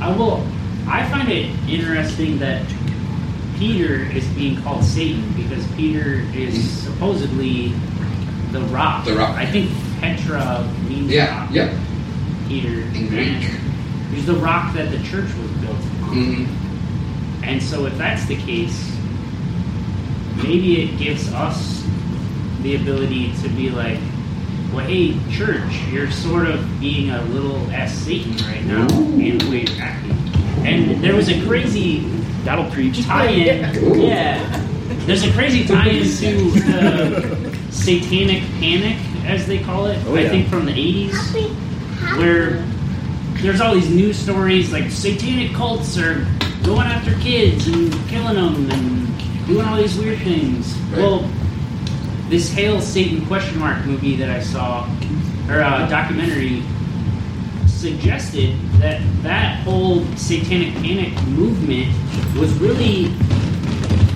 I 0.01 0.15
will. 0.17 0.47
I 0.87 1.09
find 1.11 1.29
it 1.29 1.47
interesting 1.69 2.39
that 2.39 2.63
Peter 3.59 4.03
is 4.17 4.27
being 4.29 4.61
called 4.63 4.85
Satan 4.85 5.33
because 5.35 5.67
Peter 5.73 6.25
is 6.35 6.71
supposedly 6.83 7.69
the 8.53 8.61
rock. 8.71 9.05
The 9.05 9.17
rock. 9.17 9.37
I 9.37 9.47
think 9.47 9.71
Petra 10.01 10.65
means 10.89 11.11
Yeah, 11.11 11.41
rock. 11.43 11.51
yep. 11.53 11.75
Peter. 12.47 12.81
In 12.97 13.09
Greek. 13.09 13.51
He's 14.13 14.27
the 14.27 14.35
rock 14.37 14.75
that 14.75 14.91
the 14.91 14.99
church 15.03 15.33
was 15.35 15.51
built 15.61 15.77
on. 16.03 16.15
hmm 16.47 17.45
And 17.45 17.63
so, 17.63 17.87
if 17.87 17.97
that's 17.99 18.25
the 18.27 18.37
case, 18.37 18.97
maybe 20.37 20.83
it 20.83 20.99
gives 20.99 21.33
us 21.33 21.85
the 22.63 22.77
ability 22.77 23.33
to 23.43 23.49
be 23.51 23.71
like, 23.71 23.99
well, 24.73 24.87
hey, 24.87 25.19
church, 25.31 25.73
you're 25.91 26.11
sort 26.11 26.47
of 26.49 26.81
being 26.81 27.11
a 27.11 27.23
little 27.25 27.59
S 27.71 27.93
Satan 27.95 28.37
right 28.47 28.65
now 28.65 28.87
in 29.19 29.39
the 29.39 29.51
way 29.51 29.65
you're 29.65 29.83
acting. 29.83 30.13
And 30.67 31.03
there 31.03 31.15
was 31.15 31.29
a 31.29 31.45
crazy 31.47 32.01
That'll 32.45 32.71
preach. 32.71 33.05
tie-in. 33.05 34.01
Yeah, 34.01 34.67
there's 35.07 35.25
a 35.25 35.33
crazy 35.33 35.67
tie-in 35.67 36.05
to 36.05 36.51
the 36.61 37.59
Satanic 37.71 38.43
Panic, 38.61 38.97
as 39.27 39.47
they 39.47 39.59
call 39.59 39.87
it. 39.87 39.99
Oh, 40.07 40.17
I 40.17 40.29
think 40.29 40.49
from 40.49 40.67
the 40.67 40.73
'80s, 40.73 42.19
where 42.19 42.65
there's 43.43 43.61
all 43.61 43.75
these 43.75 43.91
news 43.91 44.17
stories 44.19 44.73
like 44.73 44.91
satanic 44.91 45.53
cults 45.55 45.97
are 45.99 46.27
going 46.65 46.87
after 46.87 47.13
kids 47.21 47.67
and 47.69 47.93
killing 48.09 48.35
them 48.35 48.71
and 48.71 49.47
doing 49.47 49.67
all 49.67 49.77
these 49.77 49.97
weird 49.97 50.19
things. 50.21 50.75
Right. 50.91 50.99
Well, 50.99 51.31
this 52.29 52.51
Hail 52.53 52.81
Satan 52.81 53.25
question 53.27 53.59
mark 53.59 53.85
movie 53.87 54.17
that 54.17 54.29
I 54.29 54.43
saw, 54.43 54.89
or 55.49 55.61
uh, 55.63 55.89
documentary, 55.89 56.63
suggested 57.79 58.59
that 58.81 59.01
that 59.23 59.63
whole 59.63 60.05
satanic 60.17 60.75
panic 60.75 61.15
movement 61.29 61.87
was 62.37 62.53
really 62.59 63.05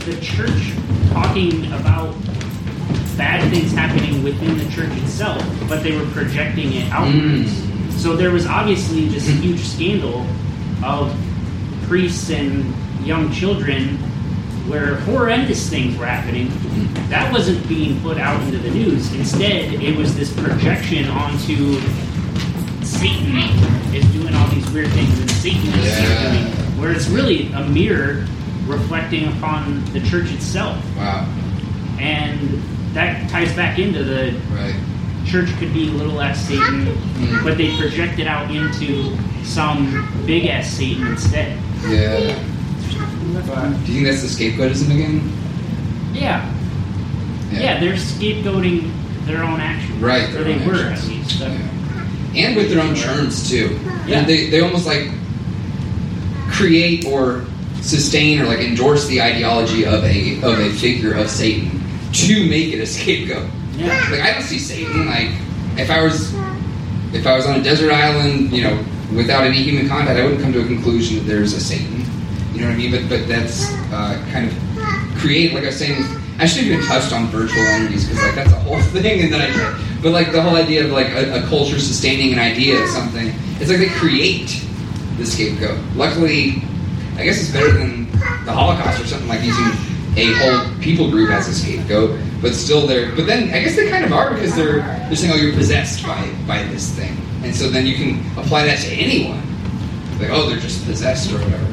the 0.04 0.18
church 0.20 0.72
talking 1.12 1.66
about 1.72 2.12
bad 3.16 3.48
things 3.52 3.72
happening 3.72 4.22
within 4.24 4.58
the 4.58 4.68
church 4.70 4.90
itself, 5.02 5.40
but 5.68 5.82
they 5.84 5.96
were 5.96 6.06
projecting 6.06 6.72
it 6.72 6.90
outwards. 6.90 7.52
Mm. 7.52 7.92
So 7.92 8.16
there 8.16 8.32
was 8.32 8.46
obviously 8.46 9.06
this 9.06 9.28
mm-hmm. 9.28 9.42
huge 9.42 9.60
scandal 9.60 10.26
of 10.84 11.16
priests 11.86 12.30
and 12.30 12.74
young 13.06 13.30
children 13.30 13.96
where 14.66 14.96
horrendous 14.96 15.70
things 15.70 15.96
were 15.96 16.06
happening. 16.06 16.48
Mm-hmm. 16.48 17.10
That 17.10 17.32
wasn't 17.32 17.68
being 17.68 18.00
put 18.00 18.18
out 18.18 18.40
into 18.42 18.58
the 18.58 18.70
news. 18.70 19.14
Instead, 19.14 19.74
it 19.74 19.96
was 19.96 20.16
this 20.16 20.32
projection 20.32 21.08
onto 21.08 21.80
Satan 22.98 23.36
is 23.94 24.04
doing 24.12 24.34
all 24.34 24.48
these 24.48 24.68
weird 24.70 24.88
things 24.88 25.18
and 25.20 25.30
Satan 25.30 25.68
is 25.80 25.86
Yeah. 25.86 26.30
doing 26.30 26.44
where 26.78 26.92
it's 26.92 27.08
really 27.08 27.50
a 27.52 27.62
mirror 27.68 28.26
reflecting 28.66 29.26
upon 29.28 29.82
the 29.92 30.00
church 30.00 30.30
itself. 30.32 30.76
Wow. 30.96 31.26
And 31.98 32.62
that 32.94 33.28
ties 33.30 33.52
back 33.54 33.78
into 33.78 34.02
the 34.04 34.34
Right. 34.54 34.74
church 35.26 35.48
could 35.58 35.72
be 35.72 35.88
a 35.88 35.92
little 35.92 36.20
s 36.20 36.46
Satan, 36.46 36.86
Mm. 37.20 37.42
but 37.44 37.56
they 37.56 37.76
project 37.76 38.18
it 38.18 38.26
out 38.26 38.50
into 38.50 39.16
some 39.44 40.06
big 40.26 40.46
ass 40.46 40.68
Satan 40.72 41.06
instead. 41.06 41.56
Yeah. 41.88 42.16
Do 42.18 43.92
you 43.92 43.94
think 43.94 44.06
that's 44.06 44.22
the 44.22 44.28
scapegoatism 44.28 44.90
again? 44.92 45.32
Yeah. 46.14 46.44
Yeah, 47.52 47.80
they're 47.80 47.94
scapegoating 47.94 48.90
their 49.26 49.42
own 49.44 49.60
actions. 49.60 50.00
Right, 50.00 50.28
Or 50.34 50.44
they 50.44 50.56
were, 50.58 50.90
actions. 50.90 51.04
at 51.04 51.08
least. 51.08 51.40
Yeah. 51.40 51.48
And 52.34 52.56
with 52.56 52.70
their 52.70 52.82
own 52.82 52.94
terms 52.94 53.48
too. 53.48 53.78
Yeah. 54.06 54.18
And 54.18 54.26
they, 54.26 54.48
they 54.48 54.60
almost 54.60 54.86
like 54.86 55.10
create 56.50 57.04
or 57.06 57.44
sustain 57.80 58.40
or 58.40 58.46
like 58.46 58.60
endorse 58.60 59.06
the 59.08 59.20
ideology 59.20 59.84
of 59.84 60.04
a 60.04 60.36
of 60.42 60.58
a 60.58 60.70
figure 60.72 61.14
of 61.14 61.28
Satan 61.28 61.82
to 62.12 62.48
make 62.48 62.72
it 62.72 62.80
a 62.80 62.86
scapegoat. 62.86 63.48
Yeah. 63.72 63.88
Like 64.10 64.20
I 64.20 64.32
don't 64.32 64.42
see 64.42 64.58
Satan 64.58 65.06
like 65.06 65.30
if 65.78 65.90
I 65.90 66.02
was 66.02 66.32
if 67.14 67.26
I 67.26 67.36
was 67.36 67.46
on 67.46 67.60
a 67.60 67.62
desert 67.62 67.92
island, 67.92 68.52
you 68.52 68.64
know, 68.64 68.84
without 69.14 69.44
any 69.44 69.62
human 69.62 69.88
contact, 69.88 70.18
I 70.18 70.24
wouldn't 70.24 70.42
come 70.42 70.52
to 70.52 70.62
a 70.62 70.66
conclusion 70.66 71.18
that 71.18 71.24
there's 71.24 71.52
a 71.52 71.60
Satan. 71.60 72.04
You 72.54 72.62
know 72.62 72.66
what 72.68 72.74
I 72.74 72.76
mean? 72.76 72.90
But 72.90 73.08
but 73.08 73.28
that's 73.28 73.72
uh, 73.92 74.24
kind 74.30 74.48
of 74.48 75.18
create 75.18 75.52
like 75.54 75.64
I 75.64 75.66
was 75.66 75.78
saying. 75.78 76.02
I 76.38 76.46
should 76.46 76.64
have 76.64 76.72
even 76.72 76.86
touched 76.86 77.12
on 77.12 77.26
virtual 77.26 77.62
entities 77.62 78.08
because 78.08 78.22
like 78.24 78.34
that's 78.34 78.52
a 78.52 78.60
whole 78.60 78.80
thing, 78.92 79.22
and 79.22 79.32
then 79.32 79.40
I. 79.40 79.91
But 80.02 80.10
like 80.10 80.32
the 80.32 80.42
whole 80.42 80.56
idea 80.56 80.84
of 80.84 80.90
like 80.90 81.10
a, 81.10 81.44
a 81.44 81.48
culture 81.48 81.78
sustaining 81.78 82.32
an 82.32 82.40
idea 82.40 82.82
of 82.82 82.88
something, 82.88 83.32
it's 83.60 83.70
like 83.70 83.78
they 83.78 83.88
create 83.88 84.60
the 85.16 85.24
scapegoat. 85.24 85.78
Luckily, 85.94 86.62
I 87.16 87.24
guess 87.24 87.40
it's 87.40 87.52
better 87.52 87.72
than 87.72 88.10
the 88.44 88.52
Holocaust 88.52 89.00
or 89.00 89.06
something 89.06 89.28
like 89.28 89.42
using 89.42 89.64
a 90.16 90.32
whole 90.34 90.80
people 90.80 91.08
group 91.08 91.30
as 91.30 91.48
a 91.48 91.54
scapegoat. 91.54 92.18
But 92.40 92.54
still, 92.54 92.88
they're. 92.88 93.14
But 93.14 93.26
then 93.26 93.54
I 93.54 93.62
guess 93.62 93.76
they 93.76 93.88
kind 93.88 94.04
of 94.04 94.12
are 94.12 94.34
because 94.34 94.56
they're 94.56 94.78
they're 94.78 95.14
saying, 95.14 95.32
oh, 95.32 95.36
you're 95.36 95.54
possessed 95.54 96.04
by 96.04 96.34
by 96.48 96.64
this 96.64 96.90
thing, 96.90 97.16
and 97.44 97.54
so 97.54 97.70
then 97.70 97.86
you 97.86 97.94
can 97.94 98.18
apply 98.36 98.64
that 98.64 98.80
to 98.80 98.92
anyone. 98.92 99.40
Like, 100.18 100.30
oh, 100.30 100.48
they're 100.48 100.58
just 100.58 100.84
possessed 100.84 101.30
or 101.30 101.38
whatever. 101.38 101.66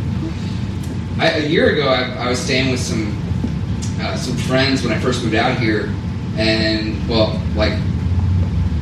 I, 1.19 1.39
a 1.39 1.48
year 1.48 1.74
ago, 1.74 1.88
I, 1.88 2.25
I 2.25 2.29
was 2.29 2.39
staying 2.39 2.69
with 2.69 2.79
some 2.79 3.17
uh, 4.00 4.15
some 4.15 4.38
friends 4.38 4.83
when 4.83 4.93
I 4.93 5.00
first 5.00 5.24
moved 5.24 5.36
out 5.36 5.57
here, 5.57 5.91
and 6.38 7.09
well, 7.09 7.41
like 7.55 7.74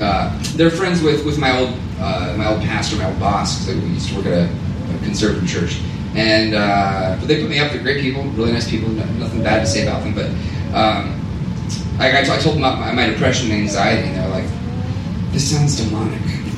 uh, 0.01 0.37
they're 0.55 0.69
friends 0.69 1.01
with 1.01 1.25
with 1.25 1.37
my 1.39 1.57
old 1.57 1.73
uh, 1.99 2.35
my 2.37 2.47
old 2.47 2.61
pastor, 2.61 2.95
my 2.97 3.05
old 3.05 3.19
boss, 3.19 3.65
because 3.65 3.81
we 3.81 3.89
used 3.89 4.09
to 4.09 4.15
work 4.15 4.25
at 4.27 4.33
a, 4.33 4.45
a 4.45 4.97
conservative 5.03 5.47
church. 5.47 5.81
And 6.15 6.53
uh, 6.55 7.15
but 7.19 7.27
they 7.27 7.41
put 7.41 7.49
me 7.49 7.59
up. 7.59 7.71
They're 7.71 7.81
great 7.81 8.01
people, 8.01 8.23
really 8.37 8.51
nice 8.51 8.69
people. 8.69 8.89
No, 8.89 9.03
nothing 9.19 9.43
bad 9.43 9.59
to 9.61 9.67
say 9.67 9.83
about 9.83 10.03
them. 10.03 10.13
But 10.15 10.27
um, 10.73 11.13
I, 11.99 12.19
I, 12.19 12.23
t- 12.23 12.31
I 12.31 12.37
told 12.37 12.55
them 12.55 12.63
about 12.63 12.79
my, 12.79 12.91
my 12.93 13.07
depression 13.07 13.51
and 13.51 13.61
anxiety, 13.61 14.07
and 14.07 14.15
they're 14.17 14.29
like, 14.29 14.45
"This 15.31 15.51
sounds 15.51 15.75
demonic." 15.77 16.21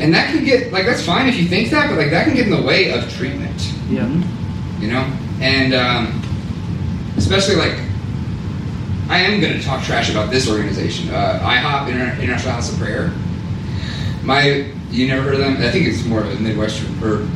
and 0.00 0.12
that 0.14 0.32
can 0.32 0.44
get 0.44 0.72
like 0.72 0.86
that's 0.86 1.04
fine 1.04 1.28
if 1.28 1.36
you 1.36 1.46
think 1.46 1.70
that, 1.70 1.88
but 1.88 1.98
like 1.98 2.10
that 2.10 2.26
can 2.26 2.34
get 2.34 2.46
in 2.46 2.52
the 2.52 2.62
way 2.62 2.92
of 2.92 3.08
treatment 3.12 3.72
Yeah. 3.88 4.06
you 4.78 4.88
know 4.92 5.04
and 5.40 5.74
um, 5.74 6.22
especially 7.16 7.56
like 7.56 7.78
i 9.08 9.18
am 9.18 9.40
going 9.40 9.52
to 9.52 9.62
talk 9.62 9.82
trash 9.84 10.10
about 10.10 10.30
this 10.30 10.48
organization 10.48 11.10
uh, 11.10 11.38
ihop 11.42 11.88
Inter- 11.88 12.14
international 12.20 12.52
house 12.52 12.72
of 12.72 12.78
prayer 12.78 13.12
my 14.22 14.70
you 14.90 15.06
never 15.08 15.22
heard 15.22 15.34
of 15.34 15.40
them 15.40 15.56
i 15.58 15.70
think 15.70 15.86
it's 15.86 16.04
more 16.04 16.20
of 16.22 16.30
a 16.30 16.34
midwestern 16.40 16.88
or 17.02 17.26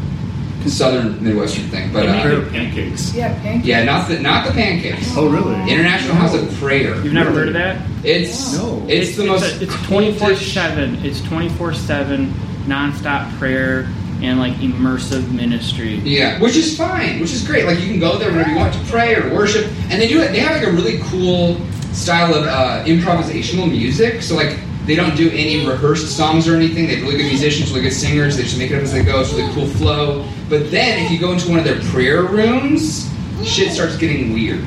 southern 0.66 1.22
midwestern 1.24 1.64
thing 1.68 1.90
but 1.94 2.02
They 2.04 2.12
make 2.12 2.24
uh, 2.26 2.28
good 2.28 2.50
pancakes. 2.52 3.14
Yeah, 3.14 3.32
pancakes. 3.40 3.66
yeah 3.66 3.84
not 3.84 4.06
the 4.08 4.18
not 4.20 4.46
the 4.46 4.52
pancakes 4.52 5.16
Oh, 5.16 5.26
really? 5.30 5.54
international 5.70 6.14
house 6.16 6.34
of 6.34 6.50
prayer 6.58 6.94
You've 7.02 7.14
never 7.14 7.30
heard 7.32 7.48
of 7.48 7.54
that? 7.54 7.80
it's 8.04 8.54
No. 8.58 8.84
it's, 8.86 9.16
the 9.16 9.24
most 9.24 9.44
a- 9.60 9.62
it's 9.64 9.74
twenty 9.86 10.12
four 10.12 10.34
seven. 10.36 10.96
It's 11.06 11.22
twenty 11.22 11.48
four 11.48 11.72
seven 11.72 12.32
nonstop 12.66 13.32
prayer 13.38 13.88
and 14.22 14.38
like 14.38 14.54
immersive 14.54 15.30
ministry. 15.32 15.96
Yeah, 15.96 16.40
which 16.40 16.56
is 16.56 16.76
fine, 16.76 17.20
which 17.20 17.32
is 17.32 17.46
great. 17.46 17.66
Like 17.66 17.80
you 17.80 17.86
can 17.86 18.00
go 18.00 18.18
there 18.18 18.30
whenever 18.30 18.50
you 18.50 18.56
want 18.56 18.74
to 18.74 18.80
pray 18.90 19.14
or 19.14 19.32
worship, 19.34 19.70
and 19.90 20.00
they 20.00 20.08
do 20.08 20.20
it. 20.20 20.32
They 20.32 20.40
have 20.40 20.60
like 20.60 20.66
a 20.66 20.72
really 20.72 20.98
cool 21.04 21.56
style 21.92 22.34
of 22.34 22.44
uh, 22.46 22.84
improvisational 22.84 23.70
music. 23.70 24.22
So 24.22 24.34
like 24.34 24.58
they 24.86 24.94
don't 24.94 25.16
do 25.16 25.30
any 25.30 25.66
rehearsed 25.66 26.16
songs 26.16 26.48
or 26.48 26.56
anything. 26.56 26.86
They 26.86 26.96
have 26.96 27.04
really 27.04 27.18
good 27.18 27.28
musicians, 27.28 27.70
really 27.70 27.82
good 27.82 27.92
singers. 27.92 28.36
They 28.36 28.42
just 28.44 28.58
make 28.58 28.70
it 28.70 28.76
up 28.76 28.82
as 28.82 28.92
they 28.92 29.04
go. 29.04 29.20
It's 29.20 29.32
really 29.32 29.52
cool 29.52 29.66
flow. 29.66 30.28
But 30.48 30.70
then 30.70 31.04
if 31.04 31.10
you 31.10 31.18
go 31.18 31.32
into 31.32 31.48
one 31.50 31.58
of 31.58 31.64
their 31.64 31.80
prayer 31.90 32.22
rooms, 32.22 33.08
shit 33.44 33.72
starts 33.72 33.96
getting 33.96 34.32
weird. 34.32 34.64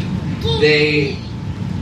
They 0.60 1.17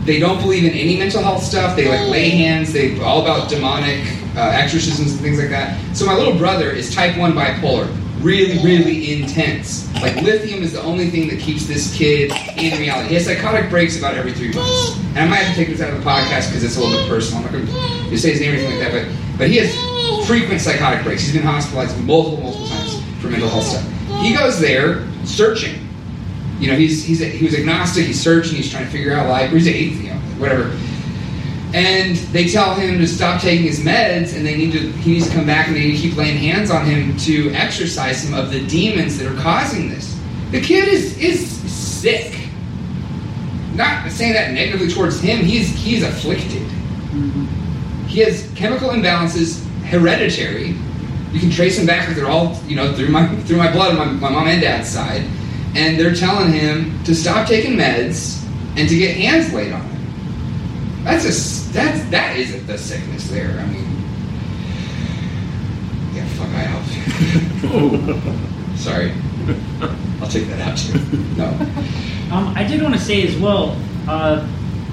they 0.05 0.19
don't 0.19 0.41
believe 0.41 0.63
in 0.63 0.71
any 0.71 0.97
mental 0.97 1.21
health 1.21 1.43
stuff. 1.43 1.75
They 1.75 1.87
like 1.87 2.09
lay 2.09 2.29
hands. 2.29 2.73
They 2.73 2.99
all 3.01 3.21
about 3.21 3.49
demonic 3.49 4.05
uh, 4.35 4.51
exorcisms 4.53 5.11
and 5.11 5.21
things 5.21 5.39
like 5.39 5.49
that. 5.49 5.79
So 5.95 6.05
my 6.05 6.15
little 6.15 6.37
brother 6.37 6.69
is 6.69 6.93
type 6.93 7.17
one 7.17 7.33
bipolar, 7.33 7.87
really 8.21 8.63
really 8.63 9.21
intense. 9.21 9.91
Like 9.95 10.15
lithium 10.17 10.63
is 10.63 10.73
the 10.73 10.81
only 10.81 11.09
thing 11.09 11.27
that 11.29 11.39
keeps 11.39 11.65
this 11.65 11.95
kid 11.95 12.31
in 12.57 12.79
reality. 12.79 13.09
He 13.09 13.13
has 13.15 13.25
psychotic 13.25 13.69
breaks 13.69 13.97
about 13.97 14.15
every 14.15 14.33
three 14.33 14.53
months, 14.53 14.97
and 15.09 15.19
I 15.19 15.27
might 15.27 15.37
have 15.37 15.55
to 15.55 15.65
take 15.65 15.69
this 15.69 15.81
out 15.81 15.93
of 15.93 16.03
the 16.03 16.09
podcast 16.09 16.49
because 16.49 16.63
it's 16.63 16.77
a 16.77 16.81
little 16.81 16.97
bit 16.99 17.09
personal. 17.09 17.45
I'm 17.45 17.51
not 17.51 17.53
going 17.53 18.09
to 18.09 18.17
say 18.17 18.31
his 18.31 18.41
name 18.41 18.51
or 18.51 18.57
anything 18.57 18.79
like 18.79 18.91
that, 18.91 19.05
but 19.05 19.37
but 19.37 19.49
he 19.49 19.57
has 19.57 20.27
frequent 20.27 20.61
psychotic 20.61 21.03
breaks. 21.03 21.23
He's 21.23 21.33
been 21.33 21.43
hospitalized 21.43 21.97
multiple 22.03 22.41
multiple 22.41 22.67
times 22.67 23.03
for 23.21 23.27
mental 23.27 23.49
health 23.49 23.65
stuff. 23.65 23.85
He 24.21 24.33
goes 24.35 24.59
there 24.59 25.07
searching 25.25 25.89
you 26.59 26.67
know, 26.67 26.75
he's, 26.75 27.05
he's 27.05 27.19
he 27.19 27.45
was 27.45 27.55
agnostic. 27.55 28.05
He's 28.05 28.21
searching. 28.21 28.57
He's 28.57 28.69
trying 28.69 28.83
to 28.83 28.91
figure 28.91 29.13
out 29.13 29.29
life. 29.29 29.51
Or 29.51 29.55
he's 29.55 29.67
atheist, 29.67 30.03
you 30.03 30.09
know, 30.09 30.19
whatever. 30.37 30.69
And 31.73 32.15
they 32.33 32.47
tell 32.47 32.73
him 32.73 32.97
to 32.97 33.07
stop 33.07 33.41
taking 33.41 33.65
his 33.65 33.79
meds, 33.79 34.35
and 34.35 34.45
they 34.45 34.57
need 34.57 34.71
to 34.71 34.91
he 34.91 35.13
needs 35.13 35.27
to 35.27 35.33
come 35.35 35.45
back, 35.45 35.67
and 35.67 35.75
they 35.75 35.81
need 35.81 35.97
to 35.97 36.01
keep 36.01 36.17
laying 36.17 36.37
hands 36.37 36.71
on 36.71 36.85
him 36.85 37.15
to 37.17 37.51
exorcise 37.51 38.23
him 38.23 38.33
of 38.33 38.51
the 38.51 38.65
demons 38.65 39.19
that 39.19 39.31
are 39.31 39.39
causing 39.39 39.89
this. 39.89 40.19
The 40.51 40.61
kid 40.61 40.87
is 40.87 41.17
is 41.19 41.47
sick. 41.71 42.47
Not 43.75 44.11
saying 44.11 44.33
that 44.33 44.51
negatively 44.51 44.91
towards 44.91 45.19
him. 45.19 45.45
He's 45.45 45.69
he's 45.69 46.03
afflicted. 46.03 46.67
he 48.07 48.21
has 48.21 48.49
chemical 48.55 48.89
imbalances, 48.89 49.63
hereditary. 49.83 50.75
You 51.31 51.39
can 51.39 51.51
trace 51.51 51.77
them 51.77 51.85
back, 51.85 52.13
they're 52.15 52.27
all, 52.27 52.59
you 52.65 52.75
know, 52.75 52.93
through 52.93 53.09
my 53.09 53.27
through 53.45 53.57
my 53.57 53.71
blood, 53.71 53.95
my, 53.95 54.05
my 54.05 54.29
mom 54.29 54.47
and 54.47 54.59
dad's 54.59 54.89
side, 54.89 55.21
and 55.75 55.99
they're 55.99 56.15
telling 56.15 56.51
him 56.51 57.01
to 57.03 57.13
stop 57.13 57.47
taking 57.47 57.73
meds 57.73 58.43
and 58.75 58.89
to 58.89 58.97
get 58.97 59.15
hands 59.15 59.53
laid 59.53 59.71
on. 59.71 59.88
That's 61.03 61.23
a 61.25 61.71
that's 61.73 62.03
that 62.09 62.37
isn't 62.37 62.67
the 62.67 62.77
sickness 62.77 63.29
there. 63.29 63.57
I 63.59 63.65
mean, 63.65 63.85
yeah, 66.13 66.25
fuck, 66.35 66.49
I 66.49 66.65
helped. 66.67 66.89
Sorry, 68.79 69.11
I'll 70.21 70.27
take 70.29 70.47
that 70.47 70.59
out 70.61 70.77
too. 70.77 70.99
No. 71.35 71.47
Um, 72.35 72.53
I 72.55 72.63
did 72.63 72.81
want 72.81 72.93
to 72.95 72.99
say 72.99 73.25
as 73.27 73.35
well, 73.37 73.75
uh, 74.07 74.45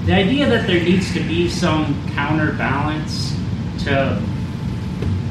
the 0.05 0.13
idea 0.13 0.47
that 0.49 0.65
there 0.67 0.81
needs 0.81 1.13
to 1.13 1.19
be 1.21 1.49
some 1.49 1.95
counterbalance 2.15 3.35
to 3.83 4.21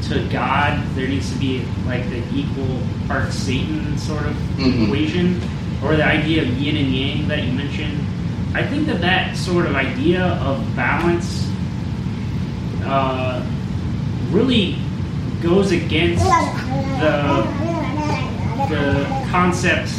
to 0.08 0.28
God, 0.30 0.80
there 0.94 1.08
needs 1.08 1.32
to 1.32 1.38
be 1.38 1.64
like 1.86 2.08
the 2.10 2.22
equal 2.32 2.80
part 3.08 3.32
Satan 3.32 3.96
sort 3.98 4.24
of 4.26 4.34
Mhm. 4.56 4.84
equation, 4.86 5.40
or 5.82 5.96
the 5.96 6.04
idea 6.04 6.42
of 6.42 6.48
yin 6.60 6.76
and 6.76 6.94
yang 6.94 7.28
that 7.28 7.42
you 7.44 7.52
mentioned. 7.52 7.98
I 8.56 8.66
think 8.66 8.86
that 8.86 9.02
that 9.02 9.36
sort 9.36 9.66
of 9.66 9.76
idea 9.76 10.24
of 10.40 10.64
balance 10.74 11.46
uh, 12.84 13.44
really 14.30 14.78
goes 15.42 15.72
against 15.72 16.24
the 16.24 17.44
the 18.70 19.04
concept 19.30 19.90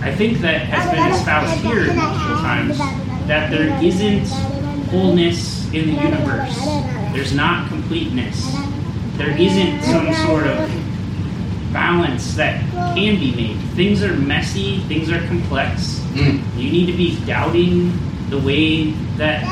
I 0.00 0.14
think 0.14 0.38
that 0.38 0.60
has 0.68 0.88
been 0.92 1.10
espoused 1.10 1.60
here 1.64 1.92
multiple 1.92 2.36
times 2.36 2.78
that 3.26 3.50
there 3.50 3.82
isn't 3.82 4.28
wholeness 4.90 5.66
in 5.72 5.86
the 5.88 6.00
universe. 6.00 6.56
There's 7.12 7.34
not 7.34 7.68
completeness. 7.68 8.54
There 9.16 9.36
isn't 9.36 9.82
some 9.82 10.14
sort 10.26 10.46
of 10.46 10.83
balance 11.74 12.34
that 12.36 12.60
can 12.94 13.18
be 13.18 13.34
made. 13.34 13.60
Things 13.74 14.02
are 14.02 14.16
messy, 14.16 14.78
things 14.84 15.10
are 15.10 15.18
complex. 15.26 15.98
Mm. 16.14 16.40
You 16.56 16.70
need 16.70 16.86
to 16.86 16.96
be 16.96 17.22
doubting 17.26 17.92
the 18.30 18.38
way 18.38 18.92
that 19.18 19.42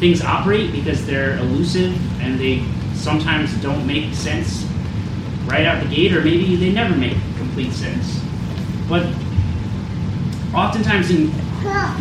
things 0.00 0.22
operate 0.22 0.72
because 0.72 1.06
they're 1.06 1.36
elusive 1.36 1.94
and 2.20 2.40
they 2.40 2.64
sometimes 2.94 3.54
don't 3.62 3.86
make 3.86 4.12
sense 4.14 4.66
right 5.44 5.66
out 5.66 5.82
the 5.82 5.94
gate, 5.94 6.12
or 6.12 6.22
maybe 6.22 6.56
they 6.56 6.72
never 6.72 6.96
make 6.96 7.16
complete 7.36 7.72
sense. 7.72 8.20
But 8.88 9.06
oftentimes 10.54 11.10
in 11.10 11.28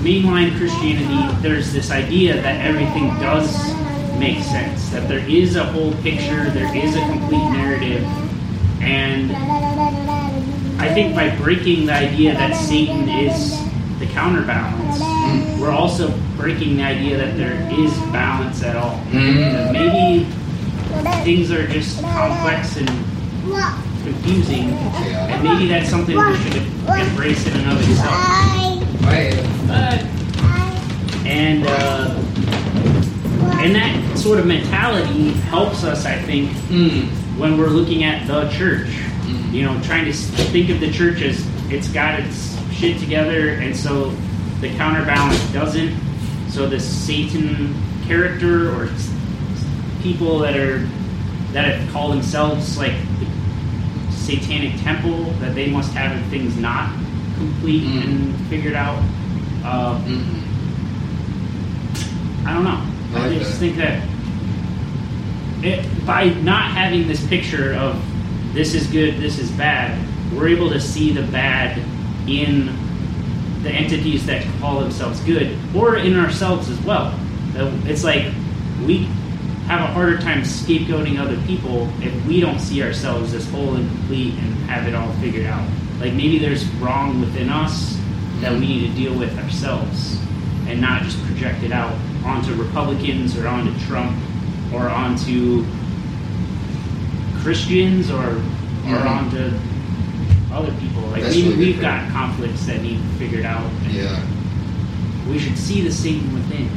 mainline 0.01 0.58
Christianity, 0.58 1.41
there's 1.41 1.74
this 1.74 1.91
idea 1.91 2.41
that 2.41 2.65
everything 2.65 3.10
does 3.20 3.75
make 4.17 4.43
sense, 4.43 4.89
that 4.89 5.08
there 5.08 5.27
is 5.27 5.55
a 5.55 5.65
whole 5.65 5.93
picture, 6.01 6.50
there 6.51 6.75
is 6.75 6.96
a 6.96 7.01
complete 7.01 7.50
narrative, 7.51 8.03
and 8.81 9.31
I 10.81 10.93
think 10.93 11.15
by 11.15 11.35
breaking 11.38 11.85
the 11.85 11.93
idea 11.93 12.33
that 12.33 12.55
Satan 12.55 13.07
is 13.07 13.57
the 14.00 14.07
counterbalance, 14.07 15.00
we're 15.59 15.69
also 15.71 16.11
breaking 16.38 16.77
the 16.77 16.83
idea 16.83 17.17
that 17.17 17.38
there 17.38 17.53
is 17.79 17.91
balance 18.11 18.63
at 18.63 18.75
all. 18.75 18.97
Mm. 19.11 19.71
Maybe 19.73 20.25
things 21.23 21.51
are 21.51 21.67
just 21.67 22.01
complex 22.01 22.77
and 22.77 22.89
confusing, 24.03 24.69
and 24.71 25.43
maybe 25.43 25.67
that's 25.67 25.89
something 25.89 26.17
we 26.17 26.35
should 26.38 26.55
embrace 26.57 27.45
in 27.45 27.53
and 27.57 27.71
of 27.71 27.89
itself. 27.89 28.15
Right. 29.03 29.35
And 31.27 31.65
uh, 31.67 32.17
and 33.61 33.75
that 33.75 34.17
sort 34.17 34.39
of 34.39 34.48
mentality 34.48 35.31
helps 35.31 35.83
us, 35.83 36.05
I 36.05 36.17
think, 36.24 36.50
Mm. 36.70 37.07
When 37.41 37.57
we're 37.57 37.69
looking 37.69 38.03
at 38.03 38.27
the 38.27 38.47
church. 38.51 38.87
Mhm. 39.25 39.51
You 39.51 39.63
know, 39.63 39.75
trying 39.81 40.05
to 40.05 40.13
think 40.13 40.69
of 40.69 40.79
the 40.79 40.91
church 40.91 41.23
as 41.23 41.43
it's 41.71 41.87
got 41.87 42.19
its 42.19 42.55
shit 42.71 42.99
together, 42.99 43.49
and 43.49 43.75
so 43.75 44.13
the 44.61 44.69
counterbalance 44.77 45.39
doesn't. 45.51 45.91
So 46.49 46.67
the 46.69 46.79
Satan 46.79 47.73
character 48.07 48.69
or 48.71 48.89
people 50.03 50.37
that 50.39 50.55
are 50.55 50.87
that 51.53 51.65
have 51.79 51.91
called 51.91 52.13
themselves 52.13 52.77
like 52.77 52.93
the 53.19 53.25
satanic 54.15 54.79
temple 54.83 55.33
that 55.41 55.55
they 55.55 55.67
must 55.69 55.91
have 55.93 56.15
things 56.27 56.55
not 56.57 56.89
complete 57.37 57.83
Mm. 57.83 58.03
and 58.03 58.35
figured 58.49 58.75
out. 58.75 58.99
Uh, 59.65 59.95
Mm. 60.07 60.23
I 62.45 62.53
don't 62.53 62.63
know. 62.63 62.79
I 63.15 63.17
I, 63.17 63.27
like 63.27 63.39
just 63.39 63.51
that. 63.51 63.57
think 63.59 63.77
that 63.77 64.01
it, 65.63 66.05
by 66.05 66.29
not 66.29 66.71
having 66.71 67.07
this 67.07 67.25
picture 67.27 67.74
of 67.74 68.03
this 68.53 68.74
is 68.74 68.87
good, 68.87 69.17
this 69.17 69.39
is 69.39 69.51
bad, 69.51 69.97
we're 70.33 70.47
able 70.47 70.69
to 70.69 70.79
see 70.79 71.11
the 71.11 71.24
bad 71.24 71.77
in 72.27 72.67
the 73.63 73.69
entities 73.69 74.25
that 74.25 74.45
call 74.59 74.79
themselves 74.79 75.19
good, 75.21 75.57
or 75.75 75.97
in 75.97 76.17
ourselves 76.17 76.69
as 76.69 76.79
well. 76.81 77.17
It's 77.85 78.03
like 78.03 78.33
we 78.85 79.03
have 79.67 79.81
a 79.81 79.93
harder 79.93 80.17
time 80.17 80.41
scapegoating 80.41 81.19
other 81.19 81.39
people 81.45 81.87
if 82.01 82.25
we 82.25 82.41
don't 82.41 82.59
see 82.59 82.81
ourselves 82.81 83.33
as 83.33 83.50
whole 83.51 83.75
and 83.75 83.87
complete 83.89 84.33
and 84.33 84.55
have 84.69 84.87
it 84.87 84.95
all 84.95 85.11
figured 85.13 85.45
out. 85.45 85.67
Like 86.00 86.13
maybe 86.13 86.39
there's 86.39 86.65
wrong 86.75 87.21
within 87.21 87.50
us 87.50 87.97
that 88.39 88.51
we 88.51 88.59
need 88.59 88.87
to 88.87 88.93
deal 88.95 89.17
with 89.17 89.37
ourselves 89.37 90.19
and 90.67 90.81
not 90.81 91.03
just 91.03 91.21
project 91.25 91.63
it 91.63 91.71
out 91.71 91.93
onto 92.25 92.53
Republicans 92.55 93.37
or 93.37 93.47
onto 93.47 93.77
Trump 93.85 94.17
or 94.74 94.88
onto 94.90 95.66
Christians 97.42 98.10
or 98.12 98.42
or 98.88 98.96
Mhm. 98.98 99.05
onto 99.05 99.51
other 100.53 100.72
people. 100.81 101.03
Like 101.12 101.22
That's 101.24 101.36
maybe 101.36 101.50
really 101.50 101.66
we've 101.66 101.81
got 101.81 102.10
conflicts 102.12 102.66
that 102.66 102.81
need 102.81 103.00
figured 103.20 103.46
out. 103.46 103.64
and 103.86 103.94
Yeah. 103.94 104.20
We 105.29 105.38
should 105.40 105.57
see 105.57 105.81
the 105.81 105.92
Satan 105.92 106.34
within 106.34 106.68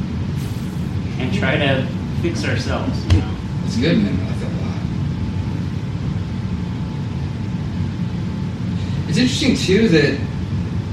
and 1.19 1.33
try 1.33 1.57
to 1.57 1.85
fix 2.21 2.45
ourselves. 2.45 2.97
You 3.11 3.19
know. 3.19 3.25
It's 3.65 3.75
good, 3.77 3.97
man. 3.97 4.13
I 4.21 4.29
like 4.29 4.39
that 4.39 4.45
a 4.45 4.65
lot. 4.65 4.79
It's 9.09 9.17
interesting 9.17 9.55
too 9.57 9.87
that 9.89 10.17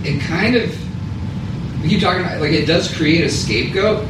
it 0.04 0.20
kind 0.20 0.56
of 0.56 0.70
we 1.82 1.88
keep 1.90 2.00
talking 2.00 2.22
about 2.22 2.40
like 2.40 2.52
it 2.52 2.66
does 2.66 2.92
create 2.94 3.24
a 3.24 3.28
scapegoat, 3.28 4.06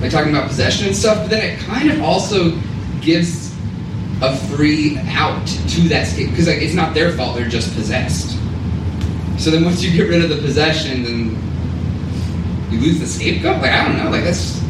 like 0.00 0.10
talking 0.10 0.30
about 0.34 0.48
possession 0.48 0.86
and 0.86 0.96
stuff, 0.96 1.18
but 1.18 1.30
then 1.30 1.42
it 1.44 1.58
kind 1.60 1.90
of 1.90 2.02
also 2.02 2.52
gives 3.00 3.48
a 4.20 4.36
free 4.56 4.98
out 5.10 5.46
to 5.46 5.80
that 5.88 6.06
scapegoat 6.06 6.30
because 6.32 6.46
like 6.48 6.62
it's 6.62 6.74
not 6.74 6.94
their 6.94 7.12
fault; 7.12 7.36
they're 7.36 7.48
just 7.48 7.74
possessed. 7.74 8.36
So 9.38 9.50
then 9.50 9.64
once 9.64 9.82
you 9.82 9.92
get 9.92 10.08
rid 10.08 10.22
of 10.22 10.30
the 10.30 10.36
possession, 10.42 11.02
then 11.04 11.18
you 12.70 12.80
lose 12.80 12.98
the 13.00 13.06
scapegoat. 13.06 13.62
Like 13.62 13.72
I 13.72 13.86
don't 13.88 13.96
know, 14.04 14.10
like 14.10 14.24
that's 14.24 14.60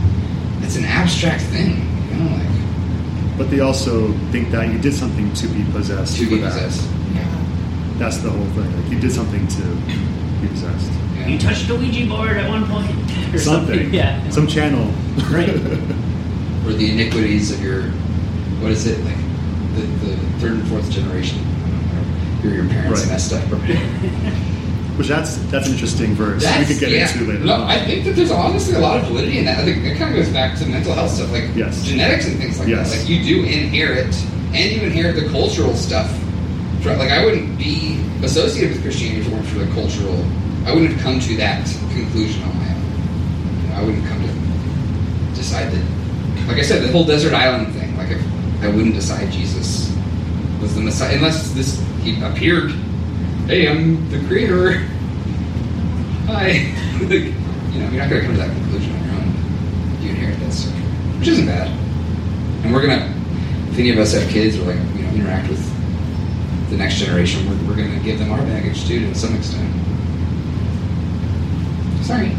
that's 0.61 0.77
an 0.77 0.85
abstract 0.85 1.43
thing, 1.45 1.77
you 2.11 2.17
know, 2.17 2.37
like 2.37 3.38
But 3.38 3.51
they 3.51 3.61
also 3.61 4.12
think 4.31 4.51
that 4.51 4.71
you 4.73 4.79
did 4.79 4.93
something 4.95 5.33
to 5.35 5.47
be 5.49 5.64
possessed. 5.73 6.17
to 6.19 6.29
be 6.29 6.38
that. 6.38 6.53
possessed. 6.53 6.88
That's 7.99 8.19
the 8.19 8.31
whole 8.31 8.47
thing. 8.51 8.83
Like 8.83 8.93
you 8.93 9.01
did 9.01 9.11
something 9.12 9.47
to 9.49 9.62
be 10.41 10.49
possessed. 10.49 10.93
Yeah. 11.29 11.35
You 11.35 11.38
touched 11.38 11.69
a 11.71 11.75
Ouija 11.75 12.07
board 12.09 12.37
at 12.37 12.49
one 12.49 12.67
point 12.67 12.91
or 13.35 13.38
Something. 13.38 13.93
Yeah. 13.93 14.29
Some 14.31 14.47
channel. 14.47 14.87
Right. 15.31 15.49
or 16.67 16.73
the 16.73 16.91
iniquities 16.93 17.51
of 17.53 17.62
your 17.62 17.83
what 18.61 18.73
is 18.73 18.87
it 18.87 18.99
like 19.05 19.17
the, 19.77 19.83
the 20.07 20.17
third 20.41 20.53
and 20.53 20.69
fourth 20.69 20.91
generation 20.91 21.38
your, 22.43 22.55
your 22.55 22.69
parents 22.69 23.01
Right. 23.03 23.11
messed 23.12 23.33
up 23.33 23.45
Which 24.99 25.07
that's 25.09 25.37
that's 25.51 25.67
an 25.69 25.73
interesting 25.75 26.14
verse. 26.14 26.45
we 26.59 26.64
could 26.67 26.81
get 26.81 26.91
yeah. 26.91 27.11
into 27.12 27.25
later 27.31 27.45
no. 27.45 27.62
I 27.64 27.79
think 27.87 28.05
that 28.05 28.17
there's 28.17 28.33
honestly 28.33 28.75
a 28.75 28.81
lot 28.81 28.99
of 28.99 29.07
validity 29.07 29.38
in 29.38 29.45
that 29.45 29.59
I 29.59 29.64
think 29.64 29.85
it 29.85 29.97
kind 29.97 30.11
of 30.11 30.17
goes 30.23 30.33
back 30.33 30.59
to 30.59 30.67
mental 30.67 30.93
health 30.93 31.12
stuff 31.12 31.31
like 31.31 31.55
Yes. 31.55 31.83
genetics 31.85 32.27
and 32.27 32.38
things 32.38 32.59
like 32.59 32.69
Yes. 32.69 32.91
that 32.93 32.99
like 33.01 33.09
you 33.09 33.23
do 33.23 33.45
inherit 33.45 34.12
and 34.53 34.73
you 34.73 34.83
inherit 34.83 35.14
the 35.17 35.29
cultural 35.31 35.75
stuff 35.75 36.11
Try- 36.83 36.97
like 36.97 37.11
I 37.11 37.25
wouldn't 37.25 37.57
be 37.57 38.01
associated 38.25 38.73
with 38.75 38.83
Christianity 38.83 39.21
if 39.21 39.29
it 39.29 39.33
weren't 39.33 39.47
for 39.47 39.59
the 39.61 39.73
cultural 39.73 40.17
I 40.66 40.73
wouldn't 40.73 40.92
have 40.92 41.01
come 41.03 41.21
to 41.21 41.37
that 41.37 41.66
conclusion 41.92 42.42
on 42.42 42.57
my 42.57 42.68
own. 42.68 43.73
I 43.73 43.83
wouldn't 43.85 44.07
come 44.07 44.21
to 44.23 45.37
decide 45.37 45.73
that 45.73 45.99
like 46.49 46.59
I 46.59 46.62
said 46.62 46.83
the 46.83 46.90
whole 46.90 47.05
desert 47.05 47.35
island 47.35 47.73
thing 47.75 47.97
like 47.97 48.11
if 48.11 48.23
I 48.62 48.68
wouldn't 48.68 48.94
decide 48.94 49.31
Jesus 49.31 49.94
was 50.61 50.75
the 50.75 50.81
Messiah 50.81 51.16
unless 51.16 51.53
this 51.53 51.83
he 52.03 52.21
appeared. 52.23 52.73
Hey 53.47 53.68
I'm 53.68 54.09
the 54.11 54.18
creator. 54.27 54.79
Hi. 56.27 56.75
You 57.68 57.85
know 57.85 57.90
you're 57.90 58.03
not 58.03 58.09
gonna 58.11 58.23
come 58.23 58.33
to 58.33 58.38
that 58.38 58.51
conclusion 58.51 58.97
on 58.97 59.05
your 59.05 59.14
own. 59.14 60.03
You 60.03 60.11
inherit 60.11 60.40
that 60.40 60.55
which 61.18 61.29
isn't 61.29 61.47
bad. 61.47 61.68
And 62.64 62.73
we're 62.73 62.81
gonna 62.81 63.14
if 63.71 63.79
any 63.79 63.90
of 63.90 63.99
us 63.99 64.14
have 64.14 64.29
kids 64.31 64.59
or 64.59 64.64
like 64.64 64.97
you 64.97 65.03
know 65.03 65.11
interact 65.11 65.49
with 65.49 66.71
the 66.71 66.77
next 66.77 66.97
generation 66.97 67.49
we're, 67.49 67.68
we're 67.68 67.77
gonna 67.77 68.01
give 68.01 68.18
them 68.18 68.33
our 68.33 68.38
baggage 68.38 68.87
too 68.88 69.01
to 69.01 69.14
some 69.14 69.37
extent 69.37 69.73
sorry 72.09 72.33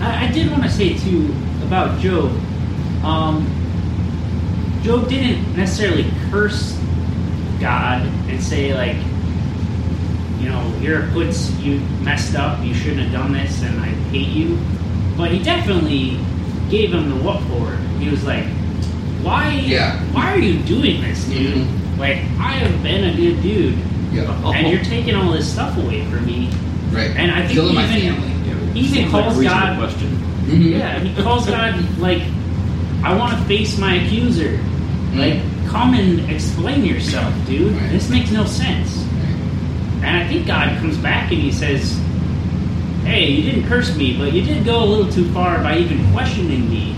I, 0.00 0.26
I 0.28 0.32
did 0.32 0.50
want 0.50 0.62
to 0.64 0.70
say 0.70 0.98
too 0.98 1.32
about 1.64 1.98
Job. 2.00 2.30
Um, 3.04 3.46
Job 4.82 5.08
didn't 5.08 5.56
necessarily 5.56 6.10
curse 6.30 6.76
God 7.60 8.02
and 8.28 8.42
say 8.42 8.74
like, 8.74 8.96
you 10.42 10.48
know, 10.48 10.60
here 10.80 11.04
it 11.04 11.12
puts 11.12 11.50
you 11.60 11.78
messed 12.02 12.34
up. 12.34 12.62
You 12.64 12.74
shouldn't 12.74 13.00
have 13.02 13.12
done 13.12 13.32
this, 13.32 13.62
and 13.62 13.80
I 13.80 13.86
hate 14.10 14.28
you. 14.28 14.58
But 15.16 15.30
he 15.30 15.40
definitely 15.42 16.18
gave 16.68 16.92
him 16.92 17.08
the 17.10 17.16
what 17.24 17.40
for. 17.44 17.76
He 18.00 18.08
was 18.10 18.24
like, 18.24 18.44
why? 19.22 19.52
Yeah. 19.54 20.00
Why 20.12 20.32
are 20.32 20.38
you 20.38 20.58
doing 20.64 21.00
this, 21.00 21.24
dude? 21.26 21.58
Mhm. 21.58 21.98
Like 21.98 22.16
I 22.40 22.54
have 22.58 22.82
been 22.82 23.04
a 23.04 23.14
good 23.16 23.40
dude, 23.40 23.78
Yeah. 24.12 24.52
and 24.52 24.66
you're 24.68 24.82
taking 24.84 25.14
all 25.14 25.30
this 25.30 25.50
stuff 25.52 25.76
away 25.78 26.04
from 26.10 26.26
me. 26.26 26.50
Right. 26.90 27.10
And 27.16 27.30
I 27.30 27.42
think 27.46 27.52
Killing 27.52 27.76
my 27.76 27.84
even- 27.96 28.16
family. 28.16 28.31
He 28.74 28.80
even 28.80 28.92
Seems 28.92 29.12
like 29.12 29.22
a 29.22 29.28
calls 29.28 29.42
God 29.42 29.78
question. 29.78 30.08
Mhm. 30.46 30.78
yeah, 30.78 30.98
he 30.98 31.22
calls 31.22 31.46
God 31.46 31.98
like, 31.98 32.22
I 33.02 33.14
want 33.16 33.36
to 33.38 33.44
face 33.44 33.78
my 33.78 33.94
accuser. 33.94 34.58
Like, 35.14 35.40
come 35.68 35.94
and 35.94 36.30
explain 36.30 36.84
yourself, 36.84 37.34
dude. 37.46 37.72
Right. 37.76 37.90
This 37.90 38.08
makes 38.08 38.30
no 38.30 38.44
sense. 38.44 39.04
And 40.02 40.16
I 40.16 40.26
think 40.26 40.46
God 40.46 40.76
comes 40.78 40.96
back 40.98 41.30
and 41.30 41.40
he 41.40 41.52
says, 41.52 42.00
Hey, 43.04 43.30
you 43.30 43.42
didn't 43.50 43.68
curse 43.68 43.94
me, 43.96 44.16
but 44.16 44.32
you 44.32 44.42
did 44.42 44.64
go 44.64 44.82
a 44.82 44.86
little 44.86 45.10
too 45.12 45.30
far 45.32 45.58
by 45.62 45.76
even 45.78 46.10
questioning 46.12 46.68
me. 46.70 46.96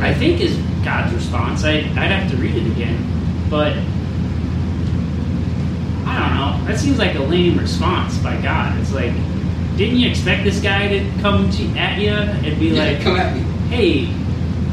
I 0.00 0.12
think 0.12 0.40
is 0.40 0.56
God's 0.84 1.14
response. 1.14 1.64
I, 1.64 1.76
I'd 1.78 2.10
have 2.10 2.30
to 2.30 2.36
read 2.36 2.54
it 2.56 2.66
again. 2.66 2.98
But 3.48 3.72
I 6.06 6.18
don't 6.18 6.34
know. 6.36 6.64
That 6.66 6.78
seems 6.78 6.98
like 6.98 7.14
a 7.14 7.20
lame 7.22 7.58
response 7.58 8.18
by 8.18 8.40
God. 8.42 8.78
It's 8.80 8.92
like, 8.92 9.12
didn't 9.76 9.96
you 9.98 10.08
expect 10.08 10.44
this 10.44 10.60
guy 10.60 10.88
to 10.88 11.10
come 11.20 11.50
to, 11.50 11.64
at 11.78 11.98
you 12.00 12.10
and 12.10 12.58
be 12.58 12.68
Yeah, 12.68 12.84
like, 12.84 13.00
come 13.02 13.16
at 13.16 13.34
me. 13.36 13.42
hey, 13.68 14.06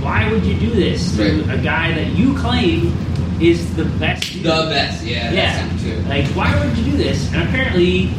why 0.01 0.29
would 0.31 0.43
you 0.45 0.55
do 0.59 0.69
this 0.71 1.15
to 1.17 1.41
Right. 1.43 1.59
a 1.59 1.61
guy 1.61 1.93
that 1.93 2.07
you 2.15 2.33
claim 2.37 2.95
is 3.41 3.75
the 3.75 3.85
best? 3.85 4.31
dude? 4.33 4.43
The 4.43 4.67
best. 4.69 5.03
Yeah. 5.05 5.31
yeah. 5.31 5.69
Too. 5.81 5.99
Like, 6.07 6.25
why 6.35 6.57
would 6.63 6.77
you 6.77 6.91
do 6.91 6.97
this? 6.97 7.31
And 7.33 7.43
apparently, 7.43 8.09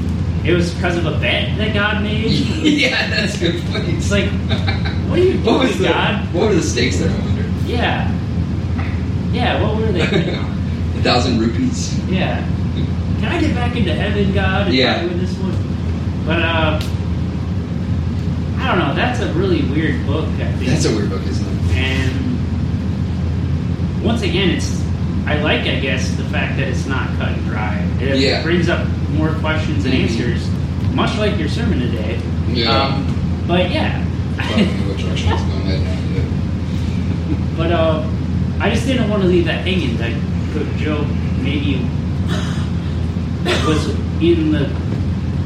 it 0.45 0.53
was 0.53 0.75
because 0.75 0.97
of 0.99 1.07
a 1.07 1.19
bet 1.21 1.57
that 1.57 1.73
God 1.73 2.03
made. 2.03 2.27
yeah, 2.63 3.09
that's 3.11 3.37
a 3.41 3.53
good 3.53 3.63
point. 3.67 3.89
It's 3.89 4.11
like, 4.11 4.29
what 5.09 5.19
are 5.19 5.23
you 5.23 5.39
what 5.41 5.61
was 5.65 5.79
the 5.79 5.89
God? 5.89 6.35
what 6.35 6.49
were 6.49 6.55
the 6.55 6.63
stakes 6.63 6.99
there? 6.99 7.11
I 7.11 7.19
wonder. 7.19 7.45
Yeah. 7.67 8.11
Yeah, 9.33 9.63
what 9.63 9.77
were 9.79 9.91
they? 9.91 10.03
A 11.01 11.03
thousand 11.03 11.39
rupees. 11.41 11.99
yeah. 12.09 12.47
Can 13.21 13.25
I 13.33 13.41
get 13.41 13.55
back 13.55 13.75
into 13.77 13.95
heaven, 13.95 14.33
God? 14.35 14.71
Yeah. 14.73 15.01
I 15.01 15.05
win 15.07 15.19
this 15.19 15.35
one? 15.39 15.53
But, 16.27 16.41
uh, 16.41 16.81
I 18.59 18.67
don't 18.69 18.79
know. 18.79 18.95
That's 18.95 19.21
a 19.21 19.33
really 19.35 19.63
weird 19.63 20.07
book, 20.07 20.27
I 20.41 20.51
think. 20.53 20.67
That's 20.71 20.85
a 20.87 20.95
weird 20.97 21.11
book, 21.11 21.23
isn't 21.27 21.47
it? 21.47 21.77
And 21.77 22.15
once 24.03 24.23
again, 24.23 24.51
it's 24.51 24.83
I 25.27 25.39
like, 25.43 25.63
I 25.63 25.81
guess, 25.81 26.11
the 26.17 26.25
fact 26.25 26.57
that 26.59 26.69
it's 26.69 26.85
not 26.87 27.09
cut 27.19 27.29
and 27.33 27.45
dry. 27.47 27.79
It 28.01 28.19
Yeah. 28.19 28.43
brings 28.43 28.69
up 28.69 28.87
more 29.17 29.31
questions 29.35 29.85
and 29.87 29.95
Mhm. 29.95 30.03
answers, 30.03 30.47
much 30.93 31.17
like 31.19 31.39
your 31.39 31.49
sermon 31.49 31.81
today. 31.81 32.19
Yeah. 32.53 32.71
Um, 32.71 33.07
but 33.49 33.71
yeah. 33.71 34.03
I 34.39 34.49
don't 34.51 34.59
know 34.81 34.89
what 34.89 34.99
direction 34.99 35.33
it's 35.33 35.43
going. 35.43 35.67
I 35.67 35.71
have 35.71 35.83
no 35.85 35.91
idea. 35.93 36.25
but 37.57 37.71
uh, 37.73 38.03
I 38.61 38.71
just 38.71 38.87
didn't 38.87 39.09
want 39.09 39.23
to 39.23 39.29
leave 39.29 39.45
that 39.47 39.65
hanging. 39.67 39.97
That 39.97 40.13
Job 40.79 41.07
maybe 41.41 41.81
was 43.67 43.89
in 44.21 44.53
the, 44.53 44.69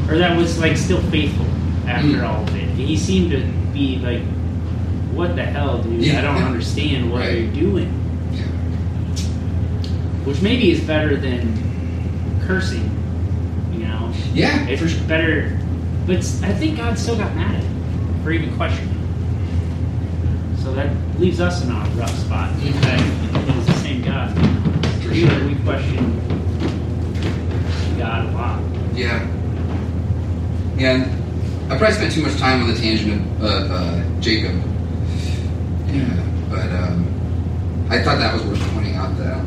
or 0.09 0.19
that 0.19 0.37
was 0.37 0.59
like 0.59 0.77
still 0.77 1.01
faithful 1.11 1.47
after 1.87 2.09
Mm. 2.09 2.29
all 2.29 2.43
of 2.43 2.55
it. 2.57 2.69
He 2.71 2.97
seemed 2.97 3.31
to 3.33 3.41
be 3.73 3.99
like, 4.03 4.23
"What 5.15 5.37
the 5.37 5.45
hell, 5.45 5.83
dude? 5.83 6.01
Yeah. 6.03 6.19
I 6.19 6.23
don't 6.23 6.43
understand 6.43 7.11
what 7.11 7.21
Right. 7.21 7.39
you're 7.39 7.53
doing." 7.53 7.93
Yeah. 8.33 8.43
which 10.25 10.43
maybe 10.43 10.71
is 10.71 10.81
better 10.81 11.17
than 11.17 11.57
cursing. 12.47 12.91
You 13.73 13.87
know, 13.87 14.11
Yeah. 14.35 14.67
it's 14.67 14.93
better. 15.07 15.59
But 16.07 16.19
I 16.43 16.53
think 16.53 16.77
God 16.77 16.99
still 16.99 17.17
got 17.17 17.35
mad 17.35 17.55
at 17.55 17.63
him 17.63 17.75
for 18.23 18.31
even 18.33 18.51
questioning. 18.57 18.95
So 20.63 20.75
that 20.75 20.89
leaves 21.19 21.41
us 21.41 21.65
in 21.65 21.71
a 21.71 21.79
rough 21.97 22.15
spot. 22.19 22.51
Mhm. 22.61 22.81
That 22.83 23.49
it 23.49 23.57
was 23.57 23.67
the 23.67 23.73
same 23.75 24.03
God. 24.03 24.31
For 25.03 25.15
sure. 25.15 25.47
we 25.47 25.55
question 25.65 26.21
God 27.99 28.27
a 28.29 28.33
lot. 28.33 28.61
Yeah. 28.95 29.21
Yeah. 30.79 30.95
and 30.95 31.73
I 31.73 31.77
probably 31.77 31.97
spent 31.97 32.13
too 32.13 32.23
much 32.23 32.37
time 32.39 32.63
on 32.63 32.69
the 32.69 32.75
tangent 32.75 33.21
of, 33.43 33.43
of 33.43 33.71
uh, 33.71 34.21
Jacob. 34.21 34.55
Yeah. 35.89 36.25
But 36.49 36.71
um, 36.71 37.89
I 37.91 38.03
thought 38.03 38.19
that 38.19 38.33
was 38.33 38.43
worth 38.45 38.61
pointing 38.73 38.97
out, 38.97 39.17
though. 39.17 39.45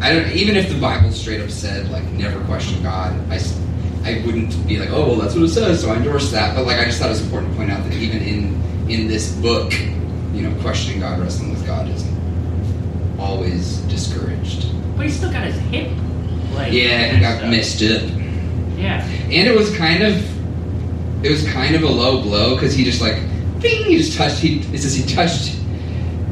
I 0.00 0.12
don't. 0.14 0.30
Even 0.32 0.56
if 0.56 0.68
the 0.68 0.80
Bible 0.80 1.10
straight 1.10 1.40
up 1.40 1.50
said 1.50 1.90
like 1.90 2.04
never 2.12 2.42
question 2.44 2.82
God, 2.82 3.12
I, 3.30 3.40
I 4.04 4.22
wouldn't 4.24 4.66
be 4.66 4.78
like, 4.78 4.90
oh 4.90 5.08
well, 5.08 5.16
that's 5.16 5.34
what 5.34 5.42
it 5.42 5.48
says, 5.48 5.82
so 5.82 5.90
I 5.90 5.96
endorse 5.96 6.30
that. 6.30 6.54
But 6.54 6.66
like, 6.66 6.78
I 6.78 6.84
just 6.84 7.00
thought 7.00 7.06
it 7.06 7.10
was 7.10 7.22
important 7.22 7.52
to 7.52 7.56
point 7.58 7.70
out 7.70 7.82
that 7.84 7.92
even 7.92 8.22
in 8.22 8.88
in 8.88 9.08
this 9.08 9.34
book, 9.36 9.72
you 10.32 10.42
know, 10.42 10.54
questioning 10.62 11.00
God, 11.00 11.18
wrestling 11.18 11.50
with 11.50 11.66
God 11.66 11.88
isn't 11.88 13.18
always 13.18 13.78
discouraged. 13.82 14.66
But 14.96 15.06
he 15.06 15.12
still 15.12 15.32
got 15.32 15.44
his 15.44 15.56
hip. 15.56 15.90
Like 16.54 16.72
Yeah, 16.72 17.14
he 17.14 17.20
got 17.20 17.42
messed 17.50 17.82
up. 17.82 18.02
Yeah. 18.78 19.04
And 19.04 19.48
it 19.48 19.54
was 19.56 19.74
kind 19.76 20.02
of, 20.02 21.24
it 21.24 21.30
was 21.30 21.46
kind 21.52 21.74
of 21.74 21.82
a 21.82 21.88
low 21.88 22.22
blow 22.22 22.54
because 22.54 22.74
he 22.74 22.84
just 22.84 23.00
like, 23.00 23.16
ding, 23.60 23.84
he 23.84 23.98
just 23.98 24.16
touched. 24.16 24.38
He 24.38 24.60
it 24.72 24.78
says 24.80 24.94
he 24.94 25.04
touched. 25.14 25.56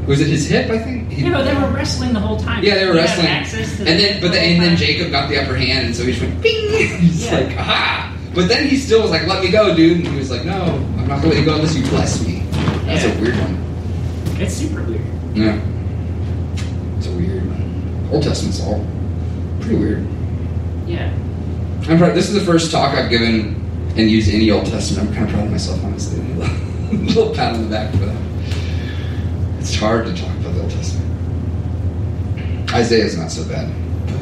Was 0.07 0.21
it 0.21 0.29
his 0.29 0.47
hip? 0.49 0.71
I 0.71 0.79
think. 0.79 1.11
He- 1.11 1.25
Yeah, 1.25 1.33
but 1.33 1.45
they 1.45 1.55
were 1.55 1.69
wrestling 1.75 2.13
the 2.13 2.21
whole 2.21 2.39
time. 2.39 2.63
Yeah, 2.63 2.77
they 2.77 2.87
were 2.87 2.93
He 2.93 2.99
wrestling. 2.99 3.27
And 3.89 3.99
then, 3.99 4.21
but 4.21 4.29
the 4.29 4.35
then, 4.35 4.53
and 4.55 4.63
then. 4.63 4.77
Jacob 4.77 5.11
got 5.11 5.29
the 5.29 5.43
upper 5.43 5.57
hand, 5.57 5.87
and 5.87 5.97
so 5.97 6.05
he 6.05 6.13
just 6.13 6.23
went, 6.23 6.41
bing. 6.41 6.69
He's 7.01 7.25
Yeah. 7.27 7.41
like, 7.41 7.57
aha. 7.59 8.17
But 8.35 8.49
then 8.49 8.69
he 8.69 8.77
still 8.77 9.03
was 9.03 9.11
like, 9.11 9.27
let 9.27 9.43
me 9.43 9.51
go, 9.51 9.75
dude. 9.75 9.99
And 9.99 10.07
he 10.07 10.17
was 10.17 10.31
like, 10.31 10.45
no, 10.45 10.53
I'm 10.99 11.09
not 11.09 11.23
gonna 11.23 11.29
let 11.35 11.39
you 11.39 11.45
go 11.45 11.55
unless 11.57 11.75
you 11.75 11.85
bless 11.89 12.25
me. 12.25 12.41
That's 12.85 13.05
Yeah. 13.05 13.11
a 13.13 13.21
weird 13.21 13.37
one. 13.39 14.37
It's 14.41 14.55
super 14.55 14.83
weird. 14.85 15.01
Yeah. 15.35 15.59
It's 16.99 17.07
a 17.09 17.11
weird 17.13 17.45
one. 17.49 18.09
Old 18.13 18.23
Testament's 18.23 18.61
all 18.63 18.87
pretty 19.61 19.77
weird. 19.77 20.07
Yeah. 20.87 21.11
I'm 21.89 21.99
proud. 21.99 22.17
This 22.17 22.29
is 22.29 22.35
the 22.35 22.41
first 22.41 22.73
talk 22.73 22.95
I've 22.95 23.09
given 23.09 23.55
and 23.97 24.11
used 24.11 24.29
any 24.29 24.51
Old 24.51 24.67
Testament. 24.67 25.09
I'm 25.09 25.15
kind 25.15 25.29
of 25.29 25.35
proud 25.35 25.45
of 25.47 25.53
myself, 25.53 25.85
honestly. 25.85 26.19
A 26.91 26.95
little 26.95 27.33
pat 27.33 27.55
on 27.55 27.63
the 27.63 27.71
back 27.71 27.93
for 27.93 28.07
that. 28.07 28.17
It's 29.61 29.77
hard 29.77 30.05
to 30.07 30.13
talk 30.13 30.35
about 30.39 30.55
the 30.55 30.63
Old 30.63 30.71
Testament. 30.73 31.07
Isaiah's 32.73 33.17
not 33.17 33.31
so 33.31 33.47
bad, 33.49 33.73
but 34.07 34.21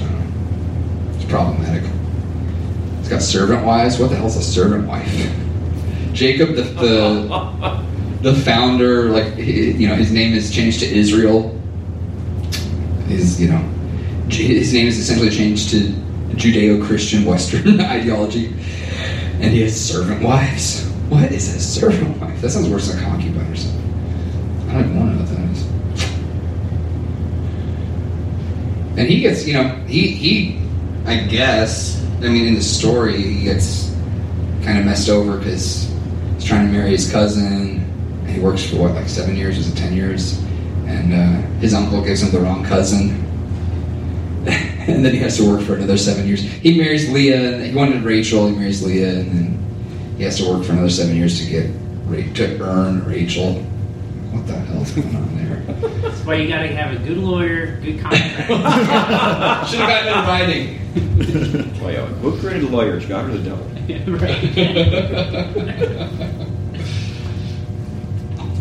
know. 0.00 1.14
It's 1.14 1.24
problematic. 1.26 1.88
It's 2.98 3.08
got 3.08 3.22
servant 3.22 3.64
wives. 3.64 4.00
What 4.00 4.10
the 4.10 4.16
hell's 4.16 4.36
a 4.36 4.42
servant 4.42 4.88
wife? 4.88 5.06
Jacob, 6.12 6.56
the 6.56 6.62
the, 6.62 7.84
the 8.22 8.34
founder, 8.40 9.10
like 9.10 9.36
you 9.36 9.86
know, 9.86 9.94
his 9.94 10.10
name 10.10 10.34
is 10.34 10.50
changed 10.50 10.80
to 10.80 10.86
Israel. 10.86 11.56
His 13.06 13.40
you 13.40 13.48
know, 13.48 13.62
his 14.28 14.72
name 14.72 14.88
is 14.88 14.98
essentially 14.98 15.30
changed 15.30 15.70
to 15.70 16.03
Judeo-Christian 16.36 17.24
Western 17.24 17.80
ideology, 17.98 18.46
and 19.40 19.52
he 19.52 19.62
has 19.62 19.78
servant 19.78 20.22
wives. 20.22 20.88
What 21.08 21.32
is 21.32 21.54
a 21.54 21.60
servant 21.60 22.20
wife? 22.20 22.40
That 22.40 22.50
sounds 22.50 22.68
worse 22.68 22.88
than 22.88 22.98
a 22.98 23.02
concubine 23.02 23.50
or 23.50 23.56
something. 23.56 24.68
I 24.68 24.72
don't 24.72 24.84
even 24.84 24.98
want 24.98 25.10
to 25.10 25.16
know 25.16 25.22
what 25.22 25.30
that 25.30 25.50
is. 25.50 25.64
And 28.98 29.08
he 29.08 29.20
gets, 29.20 29.46
you 29.46 29.54
know, 29.54 29.68
he 29.86 30.08
he, 30.08 30.60
I 31.04 31.18
guess, 31.18 32.02
I 32.18 32.28
mean, 32.28 32.46
in 32.46 32.54
the 32.54 32.62
story, 32.62 33.20
he 33.20 33.44
gets 33.44 33.94
kind 34.64 34.78
of 34.78 34.84
messed 34.84 35.08
over 35.08 35.36
because 35.36 35.92
he's 36.34 36.44
trying 36.44 36.66
to 36.66 36.72
marry 36.72 36.90
his 36.90 37.10
cousin, 37.10 37.46
and 37.52 38.30
he 38.30 38.40
works 38.40 38.64
for 38.68 38.76
what, 38.76 38.94
like 38.94 39.08
seven 39.08 39.36
years? 39.36 39.58
Is 39.58 39.70
it 39.70 39.76
ten 39.76 39.94
years? 39.94 40.38
And 40.86 41.12
uh, 41.12 41.42
his 41.60 41.74
uncle 41.74 42.02
gives 42.02 42.22
him 42.22 42.30
the 42.30 42.40
wrong 42.40 42.64
cousin, 42.64 43.23
and 44.86 45.04
then 45.04 45.12
he 45.12 45.18
has 45.18 45.36
to 45.38 45.50
work 45.50 45.62
for 45.62 45.74
another 45.74 45.96
seven 45.96 46.26
years. 46.26 46.42
He 46.42 46.76
marries 46.78 47.10
Leah, 47.10 47.54
and 47.54 47.64
he 47.64 47.74
wanted 47.74 48.02
Rachel. 48.02 48.48
He 48.48 48.56
marries 48.56 48.82
Leah, 48.82 49.20
and 49.20 49.30
then 49.32 50.14
he 50.16 50.24
has 50.24 50.36
to 50.38 50.48
work 50.50 50.64
for 50.64 50.72
another 50.72 50.90
seven 50.90 51.16
years 51.16 51.38
to 51.40 51.46
get 51.50 52.34
to 52.34 52.62
earn 52.62 53.04
Rachel. 53.04 53.54
What 53.54 54.46
the 54.46 54.54
hell's 54.54 54.90
going 54.92 55.14
on 55.16 55.36
there? 55.36 55.62
That's 56.02 56.20
why 56.24 56.34
you 56.36 56.48
gotta 56.48 56.68
have 56.68 56.94
a 56.94 56.98
good 57.04 57.18
lawyer, 57.18 57.80
good 57.80 58.00
contract. 58.00 58.48
Should 59.70 59.80
have 59.80 59.88
gotten 59.88 60.08
it 60.08 60.16
in 60.16 60.26
writing. 60.26 60.80
Well, 61.84 61.92
yeah, 61.92 62.06
who 62.06 62.38
created 62.38 62.70
lawyers, 62.70 63.04
God 63.04 63.28
or 63.28 63.36
the 63.36 63.50
devil? 63.50 63.66
Right. 64.06 64.56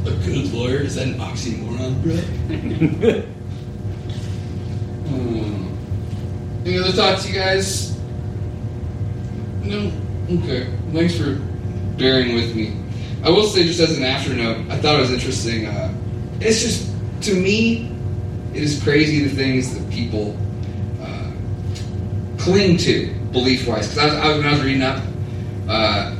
a 0.06 0.12
good 0.26 0.52
lawyer 0.54 0.80
is 0.82 0.96
that 0.96 1.08
an 1.08 1.14
oxymoron, 1.16 2.04
bro? 2.04 3.24
Any 6.66 6.78
other 6.78 6.92
thoughts, 6.92 7.28
you 7.28 7.36
guys? 7.36 7.98
No. 9.64 9.92
Okay. 10.30 10.68
Thanks 10.94 11.18
for 11.18 11.36
bearing 11.98 12.36
with 12.36 12.56
me. 12.56 12.78
I 13.24 13.30
will 13.30 13.48
say, 13.48 13.64
just 13.66 13.80
as 13.80 13.98
an 13.98 14.04
after 14.04 14.34
note, 14.34 14.70
I 14.70 14.78
thought 14.78 14.96
it 14.96 15.02
was 15.02 15.12
interesting. 15.12 15.66
Uh, 15.66 15.94
it's 16.40 16.62
just 16.62 16.90
to 17.24 17.36
me, 17.36 17.92
it 18.54 18.64
is 18.64 18.82
crazy 18.82 19.24
the 19.24 19.36
things 19.36 19.78
that 19.78 19.90
people 19.90 20.38
uh, 21.02 21.32
cling 22.38 22.78
to 22.78 23.14
belief 23.32 23.68
wise. 23.68 23.90
Because 23.90 24.14
I 24.14 24.20
I 24.20 24.38
when 24.38 24.46
I 24.46 24.52
was 24.52 24.64
reading 24.64 24.84
up, 24.84 25.02
uh, 25.68 26.16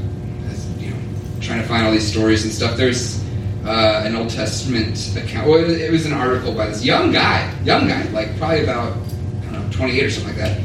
you 0.78 0.92
know, 0.92 0.98
trying 1.40 1.62
to 1.62 1.68
find 1.68 1.86
all 1.86 1.92
these 1.92 2.10
stories 2.10 2.44
and 2.44 2.54
stuff. 2.54 2.76
There's 2.76 3.24
uh, 3.66 4.04
an 4.06 4.16
Old 4.16 4.30
Testament 4.30 5.16
account. 5.16 5.48
Well, 5.48 5.70
it 5.70 5.92
was, 5.92 6.06
an 6.06 6.14
article 6.14 6.54
by 6.54 6.68
this 6.68 6.84
young 6.84 7.12
guy, 7.12 7.54
young 7.64 7.88
guy, 7.88 8.04
like 8.10 8.38
probably 8.38 8.64
about 8.64 8.98
28 9.84 10.04
or 10.04 10.10
something 10.10 10.38
like 10.38 10.42
that, 10.42 10.58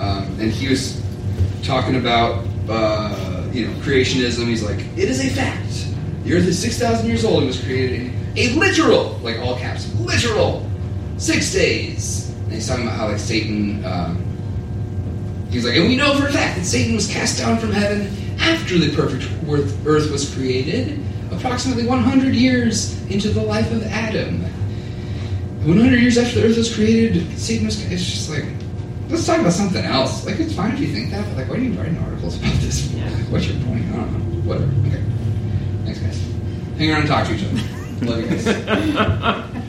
um, 0.00 0.40
and 0.40 0.50
he 0.50 0.68
was 0.68 1.02
talking 1.62 1.96
about 1.96 2.44
uh, 2.68 3.48
you 3.52 3.66
know 3.66 3.74
creationism. 3.80 4.46
He's 4.46 4.62
like, 4.62 4.80
it 4.96 5.10
is 5.10 5.20
a 5.20 5.28
fact. 5.28 5.88
The 6.24 6.34
Earth 6.34 6.46
is 6.46 6.58
6,000 6.62 7.06
years 7.06 7.24
old. 7.24 7.42
It 7.42 7.46
was 7.46 7.62
created 7.62 8.00
in 8.00 8.22
a 8.36 8.54
literal, 8.54 9.18
like 9.22 9.38
all 9.40 9.56
caps, 9.58 9.92
literal, 9.96 10.66
six 11.18 11.52
days. 11.52 12.30
And 12.44 12.52
he's 12.52 12.66
talking 12.66 12.84
about 12.84 12.96
how 12.96 13.08
like 13.08 13.18
Satan. 13.18 13.84
Um, 13.84 14.24
he's 15.50 15.66
like, 15.66 15.76
and 15.76 15.88
we 15.88 15.96
know 15.96 16.16
for 16.18 16.28
a 16.28 16.32
fact 16.32 16.58
that 16.58 16.64
Satan 16.64 16.94
was 16.94 17.12
cast 17.12 17.38
down 17.38 17.58
from 17.58 17.72
heaven 17.72 18.10
after 18.40 18.78
the 18.78 18.94
perfect 18.94 19.24
earth 19.86 20.10
was 20.10 20.34
created, 20.34 20.98
approximately 21.30 21.86
100 21.86 22.34
years 22.34 23.02
into 23.10 23.28
the 23.28 23.42
life 23.42 23.70
of 23.70 23.82
Adam. 23.84 24.42
100 25.64 26.00
years 26.00 26.18
after 26.18 26.40
the 26.40 26.48
earth 26.48 26.56
was 26.56 26.74
created, 26.74 27.38
Satan 27.38 27.66
was. 27.66 27.80
It's 27.92 28.04
just 28.04 28.30
like, 28.30 28.44
let's 29.12 29.26
talk 29.26 29.38
about 29.40 29.52
something 29.52 29.84
else. 29.84 30.24
Like, 30.26 30.40
it's 30.40 30.54
fine 30.54 30.72
if 30.72 30.80
you 30.80 30.88
think 30.88 31.10
that, 31.10 31.24
but 31.28 31.36
like, 31.36 31.48
why 31.48 31.56
are 31.56 31.58
you 31.60 31.72
writing 31.74 31.98
articles 31.98 32.36
about 32.38 32.52
this? 32.60 32.90
Yeah. 32.92 33.04
Like, 33.10 33.24
what's 33.30 33.46
your 33.46 33.62
point? 33.64 33.84
I 33.92 33.96
don't 33.96 34.12
know. 34.12 34.48
Whatever. 34.48 34.72
Okay. 34.88 35.02
Thanks, 35.84 36.00
guys. 36.00 36.20
Hang 36.78 36.90
around 36.90 37.00
and 37.00 37.08
talk 37.08 37.26
to 37.28 37.34
each 37.34 37.44
other. 37.44 38.06
Love 38.06 38.20
you 38.20 38.26
guys. 38.28 39.52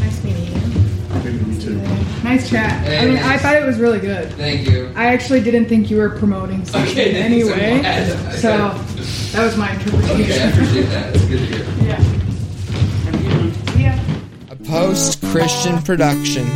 Nice 0.00 0.24
meeting 0.24 0.46
you. 0.46 1.32
Me 1.46 1.60
too. 1.60 1.74
Nice 2.22 2.48
chat. 2.48 2.82
Hey, 2.84 2.98
I 3.00 3.06
mean, 3.06 3.18
I 3.18 3.36
thought 3.38 3.56
it 3.56 3.66
was 3.66 3.78
really 3.78 3.98
good. 4.00 4.32
Thank 4.34 4.68
you. 4.68 4.92
I 4.96 5.06
actually 5.06 5.40
didn't 5.42 5.66
think 5.66 5.90
you 5.90 5.96
were 5.98 6.10
promoting 6.10 6.64
something 6.64 6.90
Okay, 6.92 7.12
thanks, 7.12 7.48
I'm 7.52 7.58
anyway. 7.60 7.80
glad. 7.80 8.38
So 8.38 8.68
that 9.36 9.44
was 9.44 9.56
my 9.56 9.74
Okay, 9.74 9.90
I 9.90 10.46
interpretation. 10.46 10.48
appreciate 10.52 10.82
that. 10.86 11.14
It's 11.16 11.24
good 11.26 11.38
to 11.38 11.46
hear. 11.46 11.64
Yeah. 11.86 12.02
Yeah. 13.78 14.50
a 14.50 14.56
post 14.56 15.20
Christian 15.26 15.82
production. 15.82 16.46